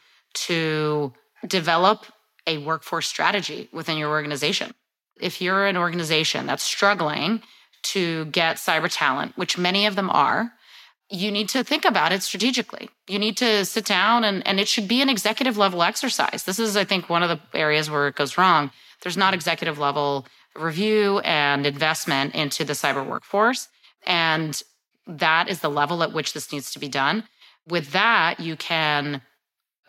to 0.46 1.14
develop 1.48 2.06
a 2.48 2.58
workforce 2.58 3.08
strategy 3.08 3.70
within 3.72 3.98
your 3.98 4.10
organization. 4.10 4.74
If 5.22 5.42
you're 5.42 5.68
an 5.68 5.78
organization 5.78 6.48
that's 6.48 6.64
struggling 6.64 7.42
to 7.84 8.26
get 8.26 8.58
cyber 8.58 8.90
talent, 8.90 9.34
which 9.38 9.58
many 9.58 9.86
of 9.86 9.96
them 9.96 10.10
are, 10.10 10.54
you 11.10 11.32
need 11.32 11.50
to 11.50 11.64
think 11.64 11.86
about 11.86 12.12
it 12.12 12.24
strategically. 12.24 12.90
You 13.08 13.20
need 13.20 13.38
to 13.38 13.66
sit 13.66 13.86
down 13.86 14.24
and, 14.24 14.46
and 14.48 14.60
it 14.60 14.68
should 14.68 14.88
be 14.88 15.02
an 15.02 15.10
executive 15.10 15.58
level 15.58 15.84
exercise. 15.84 16.44
This 16.44 16.60
is, 16.60 16.76
I 16.76 16.86
think, 16.86 17.10
one 17.10 17.22
of 17.22 17.30
the 17.30 17.58
areas 17.58 17.90
where 17.90 18.08
it 18.08 18.16
goes 18.16 18.38
wrong. 18.38 18.72
There's 19.04 19.18
not 19.18 19.34
executive 19.34 19.78
level 19.78 20.26
review 20.56 21.20
and 21.20 21.66
investment 21.68 22.34
into 22.34 22.64
the 22.64 22.74
cyber 22.74 23.06
workforce. 23.06 23.68
And 24.08 24.60
that 25.06 25.50
is 25.50 25.60
the 25.60 25.70
level 25.70 26.04
at 26.04 26.14
which 26.14 26.34
this 26.34 26.52
needs 26.52 26.72
to 26.72 26.80
be 26.80 26.88
done. 26.88 27.26
With 27.68 27.92
that, 27.92 28.40
you 28.40 28.56
can 28.56 29.22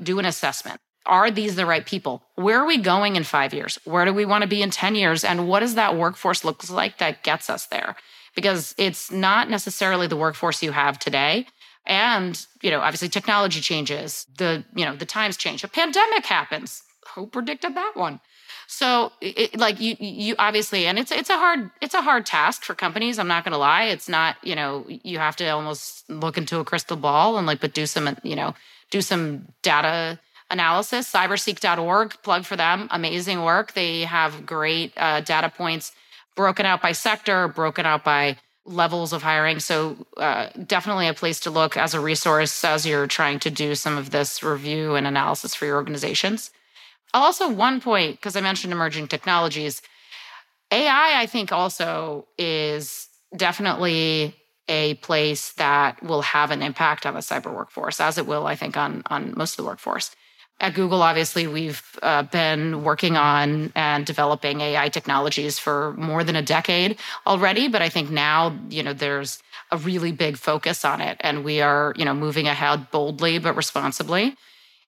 do 0.02 0.18
an 0.18 0.24
assessment. 0.24 0.80
Are 1.06 1.30
these 1.30 1.54
the 1.54 1.66
right 1.66 1.84
people? 1.84 2.22
Where 2.34 2.60
are 2.60 2.66
we 2.66 2.78
going 2.78 3.16
in 3.16 3.24
five 3.24 3.52
years? 3.52 3.78
Where 3.84 4.04
do 4.04 4.14
we 4.14 4.24
want 4.24 4.42
to 4.42 4.48
be 4.48 4.62
in 4.62 4.70
10 4.70 4.94
years? 4.94 5.22
And 5.22 5.48
what 5.48 5.60
does 5.60 5.74
that 5.74 5.96
workforce 5.96 6.44
look 6.44 6.68
like 6.70 6.98
that 6.98 7.22
gets 7.22 7.50
us 7.50 7.66
there? 7.66 7.96
Because 8.34 8.74
it's 8.78 9.10
not 9.10 9.50
necessarily 9.50 10.06
the 10.06 10.16
workforce 10.16 10.62
you 10.62 10.72
have 10.72 10.98
today. 10.98 11.46
And, 11.86 12.44
you 12.62 12.70
know, 12.70 12.80
obviously 12.80 13.08
technology 13.08 13.60
changes, 13.60 14.26
the, 14.38 14.64
you 14.74 14.86
know, 14.86 14.96
the 14.96 15.04
times 15.04 15.36
change. 15.36 15.62
A 15.62 15.68
pandemic 15.68 16.24
happens. 16.24 16.82
Who 17.14 17.26
predicted 17.26 17.74
that 17.76 17.92
one? 17.94 18.20
So, 18.66 19.12
it, 19.20 19.58
like 19.58 19.80
you, 19.80 19.96
you 19.98 20.34
obviously, 20.38 20.86
and 20.86 20.98
it's 20.98 21.10
it's 21.10 21.30
a 21.30 21.36
hard 21.36 21.70
it's 21.80 21.94
a 21.94 22.02
hard 22.02 22.26
task 22.26 22.62
for 22.62 22.74
companies. 22.74 23.18
I'm 23.18 23.28
not 23.28 23.44
going 23.44 23.52
to 23.52 23.58
lie. 23.58 23.84
It's 23.84 24.08
not 24.08 24.36
you 24.42 24.54
know 24.54 24.84
you 24.88 25.18
have 25.18 25.36
to 25.36 25.48
almost 25.48 26.08
look 26.10 26.38
into 26.38 26.58
a 26.58 26.64
crystal 26.64 26.96
ball 26.96 27.36
and 27.36 27.46
like, 27.46 27.60
but 27.60 27.74
do 27.74 27.86
some 27.86 28.16
you 28.22 28.36
know 28.36 28.54
do 28.90 29.00
some 29.00 29.48
data 29.62 30.18
analysis. 30.50 31.10
Cyberseek.org, 31.12 32.22
plug 32.22 32.44
for 32.44 32.56
them, 32.56 32.88
amazing 32.90 33.42
work. 33.42 33.72
They 33.72 34.02
have 34.02 34.46
great 34.46 34.92
uh, 34.96 35.20
data 35.20 35.50
points 35.50 35.92
broken 36.34 36.66
out 36.66 36.82
by 36.82 36.92
sector, 36.92 37.48
broken 37.48 37.86
out 37.86 38.04
by 38.04 38.36
levels 38.66 39.12
of 39.12 39.22
hiring. 39.22 39.60
So, 39.60 40.06
uh, 40.16 40.48
definitely 40.66 41.06
a 41.08 41.14
place 41.14 41.40
to 41.40 41.50
look 41.50 41.76
as 41.76 41.92
a 41.92 42.00
resource 42.00 42.64
as 42.64 42.86
you're 42.86 43.06
trying 43.06 43.38
to 43.40 43.50
do 43.50 43.74
some 43.74 43.98
of 43.98 44.10
this 44.10 44.42
review 44.42 44.94
and 44.94 45.06
analysis 45.06 45.54
for 45.54 45.66
your 45.66 45.76
organizations. 45.76 46.50
Also, 47.14 47.48
one 47.48 47.80
point, 47.80 48.16
because 48.16 48.34
I 48.34 48.40
mentioned 48.40 48.72
emerging 48.72 49.06
technologies, 49.06 49.80
AI, 50.72 51.22
I 51.22 51.26
think, 51.26 51.52
also 51.52 52.26
is 52.36 53.08
definitely 53.36 54.34
a 54.68 54.94
place 54.94 55.52
that 55.52 56.02
will 56.02 56.22
have 56.22 56.50
an 56.50 56.60
impact 56.60 57.06
on 57.06 57.14
the 57.14 57.20
cyber 57.20 57.54
workforce, 57.54 58.00
as 58.00 58.18
it 58.18 58.26
will, 58.26 58.46
I 58.46 58.56
think, 58.56 58.76
on, 58.76 59.02
on 59.06 59.34
most 59.36 59.52
of 59.52 59.64
the 59.64 59.70
workforce. 59.70 60.10
At 60.60 60.74
Google, 60.74 61.02
obviously, 61.02 61.46
we've 61.46 61.82
uh, 62.02 62.24
been 62.24 62.82
working 62.82 63.16
on 63.16 63.72
and 63.76 64.06
developing 64.06 64.60
AI 64.60 64.88
technologies 64.88 65.58
for 65.58 65.94
more 65.94 66.24
than 66.24 66.36
a 66.36 66.42
decade 66.42 66.98
already. 67.26 67.68
But 67.68 67.82
I 67.82 67.88
think 67.88 68.10
now, 68.10 68.56
you 68.70 68.82
know, 68.82 68.92
there's 68.92 69.40
a 69.70 69.76
really 69.76 70.12
big 70.12 70.36
focus 70.36 70.84
on 70.84 71.00
it, 71.00 71.16
and 71.20 71.44
we 71.44 71.60
are, 71.60 71.92
you 71.96 72.04
know, 72.04 72.14
moving 72.14 72.48
ahead 72.48 72.90
boldly 72.90 73.38
but 73.38 73.56
responsibly. 73.56 74.36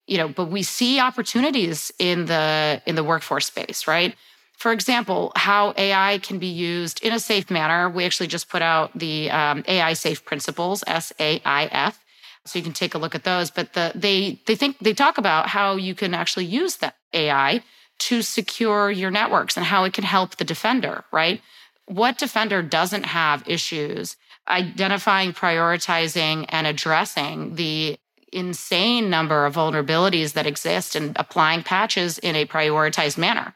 You 0.07 0.19
know, 0.19 0.29
but 0.29 0.47
we 0.47 0.63
see 0.63 1.01
opportunities 1.01 1.93
in 1.99 2.27
the 2.27 2.83
in 2.87 2.95
the 2.95 3.05
workforce 3.05 3.47
space, 3.47 3.87
right? 3.87 4.15
For 4.57 4.73
example, 4.73 5.33
how 5.37 5.75
AI 5.77 6.19
can 6.19 6.39
be 6.39 6.47
used 6.47 7.03
in 7.03 7.13
a 7.13 7.21
safe 7.21 7.51
manner. 7.51 7.91
We 7.91 8.05
actually 8.05 8.29
just 8.29 8.49
put 8.49 8.63
out 8.63 8.97
the 8.99 9.31
um, 9.31 9.65
AI 9.69 9.93
Safe 9.93 10.25
Principles, 10.25 10.83
S 10.87 11.13
A 11.19 11.43
I 11.45 11.65
F 11.67 12.03
so 12.47 12.59
you 12.59 12.63
can 12.63 12.73
take 12.73 12.95
a 12.95 12.99
look 12.99 13.15
at 13.15 13.25
those. 13.25 13.51
But 13.51 13.73
the, 13.75 13.93
they 13.95 14.41
they 14.47 14.55
think 14.55 14.79
they 14.79 14.95
talk 14.95 15.19
about 15.19 15.49
how 15.49 15.77
you 15.77 15.95
can 15.95 16.15
actually 16.15 16.47
use 16.47 16.77
that 16.77 16.97
AI 17.13 17.63
to 17.99 18.23
secure 18.23 18.91
your 18.91 19.11
networks 19.11 19.57
and 19.57 19.67
how 19.67 19.85
it 19.85 19.93
can 19.93 20.05
help 20.05 20.37
the 20.37 20.45
defender, 20.45 21.05
right? 21.13 21.41
What 21.87 22.19
defender 22.19 22.63
doesn't 22.63 23.05
have 23.05 23.49
issues 23.49 24.17
identifying, 24.49 25.33
prioritizing, 25.33 26.47
and 26.51 26.67
addressing 26.67 27.57
the 27.57 27.99
insane 28.33 29.09
number 29.11 29.47
of 29.47 29.55
vulnerabilities 29.55 30.33
that 30.33 30.47
exist 30.47 30.97
and 30.97 31.17
applying 31.17 31.63
patches 31.63 32.19
in 32.19 32.35
a 32.37 32.47
prioritized 32.47 33.19
manner, 33.19 33.55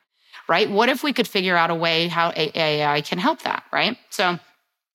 right? 0.48 0.70
What 0.70 0.88
if 0.88 1.02
we 1.02 1.12
could 1.12 1.28
figure 1.28 1.56
out 1.56 1.70
a 1.70 1.74
way 1.74 2.08
how 2.08 2.32
AI 2.34 3.00
can 3.00 3.18
help 3.18 3.42
that, 3.42 3.64
right? 3.72 3.96
So 4.10 4.38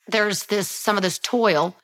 there's 0.08 0.46
this 0.46 0.70
some 0.70 0.98
of 0.98 1.04
this 1.04 1.20
toil 1.20 1.76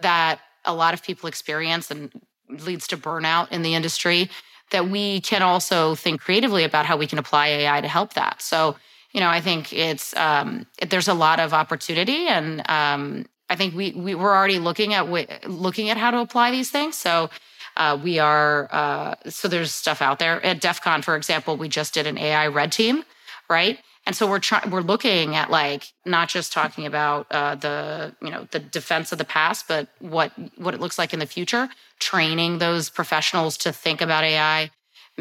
that 0.00 0.40
a 0.64 0.74
lot 0.74 0.94
of 0.94 1.02
people 1.02 1.28
experience 1.28 1.90
and 1.90 2.10
leads 2.48 2.86
to 2.88 2.96
burnout 2.96 3.50
in 3.50 3.62
the 3.62 3.74
industry 3.74 4.30
that 4.70 4.88
we 4.88 5.20
can 5.20 5.42
also 5.42 5.94
think 5.94 6.20
creatively 6.20 6.64
about 6.64 6.86
how 6.86 6.96
we 6.96 7.06
can 7.06 7.18
apply 7.18 7.48
AI 7.48 7.80
to 7.80 7.88
help 7.88 8.14
that. 8.14 8.40
So, 8.40 8.76
you 9.12 9.20
know, 9.20 9.28
I 9.28 9.40
think 9.40 9.72
it's 9.72 10.16
um, 10.16 10.66
there's 10.88 11.08
a 11.08 11.14
lot 11.14 11.40
of 11.40 11.52
opportunity, 11.52 12.28
and 12.28 12.68
um, 12.70 13.26
I 13.50 13.56
think 13.56 13.74
we, 13.74 13.90
we 13.92 14.14
we're 14.14 14.34
already 14.34 14.58
looking 14.58 14.94
at 14.94 15.10
looking 15.46 15.90
at 15.90 15.98
how 15.98 16.10
to 16.10 16.18
apply 16.18 16.50
these 16.50 16.70
things. 16.70 16.96
So. 16.96 17.30
Uh, 17.76 17.98
we 18.02 18.18
are 18.18 18.68
uh, 18.72 19.14
so 19.28 19.46
there's 19.46 19.72
stuff 19.72 20.02
out 20.02 20.18
there 20.18 20.44
at 20.44 20.60
DEF 20.60 20.82
CON, 20.82 21.02
for 21.02 21.14
example. 21.14 21.56
We 21.56 21.68
just 21.68 21.94
did 21.94 22.04
an 22.04 22.18
AI 22.18 22.48
red 22.48 22.72
team, 22.72 23.04
right? 23.48 23.78
And 24.06 24.16
so 24.16 24.28
we're 24.28 24.40
trying, 24.40 24.70
we're 24.70 24.80
looking 24.80 25.36
at 25.36 25.50
like 25.50 25.92
not 26.06 26.28
just 26.28 26.52
talking 26.52 26.86
about 26.86 27.26
uh, 27.30 27.54
the 27.54 28.14
you 28.22 28.30
know 28.30 28.48
the 28.50 28.58
defense 28.58 29.12
of 29.12 29.18
the 29.18 29.24
past, 29.24 29.68
but 29.68 29.88
what 30.00 30.32
what 30.58 30.74
it 30.74 30.80
looks 30.80 30.98
like 30.98 31.12
in 31.12 31.20
the 31.20 31.26
future. 31.26 31.68
Training 31.98 32.58
those 32.58 32.88
professionals 32.88 33.56
to 33.58 33.72
think 33.72 34.00
about 34.00 34.24
AI, 34.24 34.70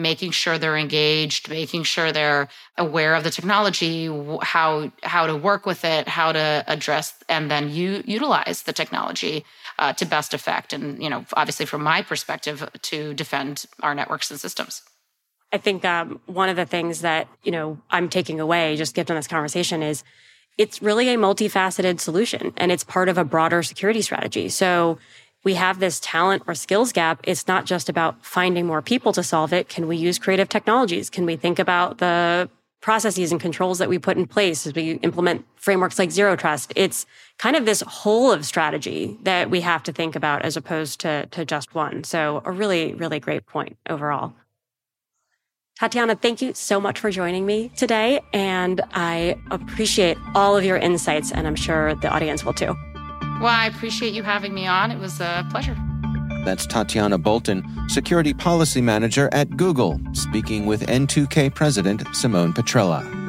making 0.01 0.31
sure 0.31 0.57
they're 0.57 0.77
engaged, 0.77 1.49
making 1.49 1.83
sure 1.83 2.11
they're 2.11 2.47
aware 2.77 3.15
of 3.15 3.23
the 3.23 3.29
technology, 3.29 4.07
how 4.41 4.91
how 5.03 5.27
to 5.27 5.35
work 5.35 5.65
with 5.65 5.83
it, 5.85 6.07
how 6.07 6.31
to 6.31 6.63
address 6.67 7.13
and 7.27 7.49
then 7.51 7.69
you 7.69 8.03
utilize 8.05 8.63
the 8.63 8.73
technology 8.73 9.45
uh, 9.77 9.93
to 9.93 10.05
best 10.05 10.33
effect. 10.33 10.73
And 10.73 11.01
you 11.01 11.09
know, 11.09 11.25
obviously, 11.33 11.65
from 11.65 11.83
my 11.83 12.01
perspective, 12.01 12.67
to 12.81 13.13
defend 13.13 13.65
our 13.81 13.93
networks 13.93 14.31
and 14.31 14.39
systems. 14.39 14.81
I 15.51 15.57
think 15.57 15.83
um, 15.83 16.19
one 16.25 16.49
of 16.49 16.55
the 16.55 16.65
things 16.65 17.01
that 17.01 17.27
you 17.43 17.51
know 17.51 17.79
I'm 17.89 18.09
taking 18.09 18.39
away 18.39 18.75
just 18.75 18.95
given 18.95 19.15
this 19.15 19.27
conversation 19.27 19.83
is 19.83 20.03
it's 20.57 20.81
really 20.81 21.07
a 21.09 21.17
multifaceted 21.17 22.01
solution 22.01 22.53
and 22.57 22.71
it's 22.71 22.83
part 22.83 23.07
of 23.07 23.17
a 23.17 23.23
broader 23.23 23.63
security 23.63 24.01
strategy. 24.01 24.49
So 24.49 24.99
we 25.43 25.53
have 25.55 25.79
this 25.79 25.99
talent 26.01 26.43
or 26.47 26.55
skills 26.55 26.91
gap. 26.91 27.21
It's 27.23 27.47
not 27.47 27.65
just 27.65 27.89
about 27.89 28.23
finding 28.25 28.65
more 28.65 28.81
people 28.81 29.13
to 29.13 29.23
solve 29.23 29.53
it. 29.53 29.69
Can 29.69 29.87
we 29.87 29.95
use 29.97 30.19
creative 30.19 30.49
technologies? 30.49 31.09
Can 31.09 31.25
we 31.25 31.35
think 31.35 31.59
about 31.59 31.99
the 31.99 32.49
processes 32.81 33.31
and 33.31 33.41
controls 33.41 33.77
that 33.77 33.89
we 33.89 33.99
put 33.99 34.17
in 34.17 34.25
place 34.25 34.65
as 34.65 34.73
we 34.73 34.93
implement 34.93 35.45
frameworks 35.55 35.99
like 35.99 36.11
zero 36.11 36.35
trust? 36.35 36.73
It's 36.75 37.05
kind 37.37 37.55
of 37.55 37.65
this 37.65 37.81
whole 37.81 38.31
of 38.31 38.45
strategy 38.45 39.17
that 39.23 39.49
we 39.49 39.61
have 39.61 39.83
to 39.83 39.93
think 39.93 40.15
about 40.15 40.43
as 40.43 40.57
opposed 40.57 40.99
to, 41.01 41.25
to 41.27 41.45
just 41.45 41.73
one. 41.73 42.03
So 42.03 42.41
a 42.45 42.51
really, 42.51 42.93
really 42.93 43.19
great 43.19 43.45
point 43.45 43.77
overall. 43.89 44.33
Tatyana, 45.79 46.21
thank 46.21 46.41
you 46.41 46.53
so 46.53 46.81
much 46.81 46.99
for 46.99 47.09
joining 47.09 47.45
me 47.45 47.71
today. 47.77 48.19
And 48.33 48.81
I 48.91 49.37
appreciate 49.49 50.17
all 50.35 50.57
of 50.57 50.65
your 50.65 50.75
insights, 50.75 51.31
and 51.31 51.47
I'm 51.47 51.55
sure 51.55 51.95
the 51.95 52.09
audience 52.09 52.43
will 52.43 52.53
too. 52.53 52.75
Well, 53.39 53.47
I 53.47 53.67
appreciate 53.67 54.13
you 54.13 54.23
having 54.23 54.53
me 54.53 54.67
on. 54.67 54.91
It 54.91 54.99
was 54.99 55.21
a 55.21 55.47
pleasure. 55.49 55.77
That's 56.43 56.67
Tatyana 56.67 57.21
Bolton, 57.21 57.63
Security 57.87 58.33
Policy 58.33 58.81
Manager 58.81 59.29
at 59.31 59.55
Google, 59.55 59.99
speaking 60.13 60.65
with 60.65 60.85
N2K 60.87 61.53
President 61.53 62.03
Simone 62.13 62.53
Petrella. 62.53 63.28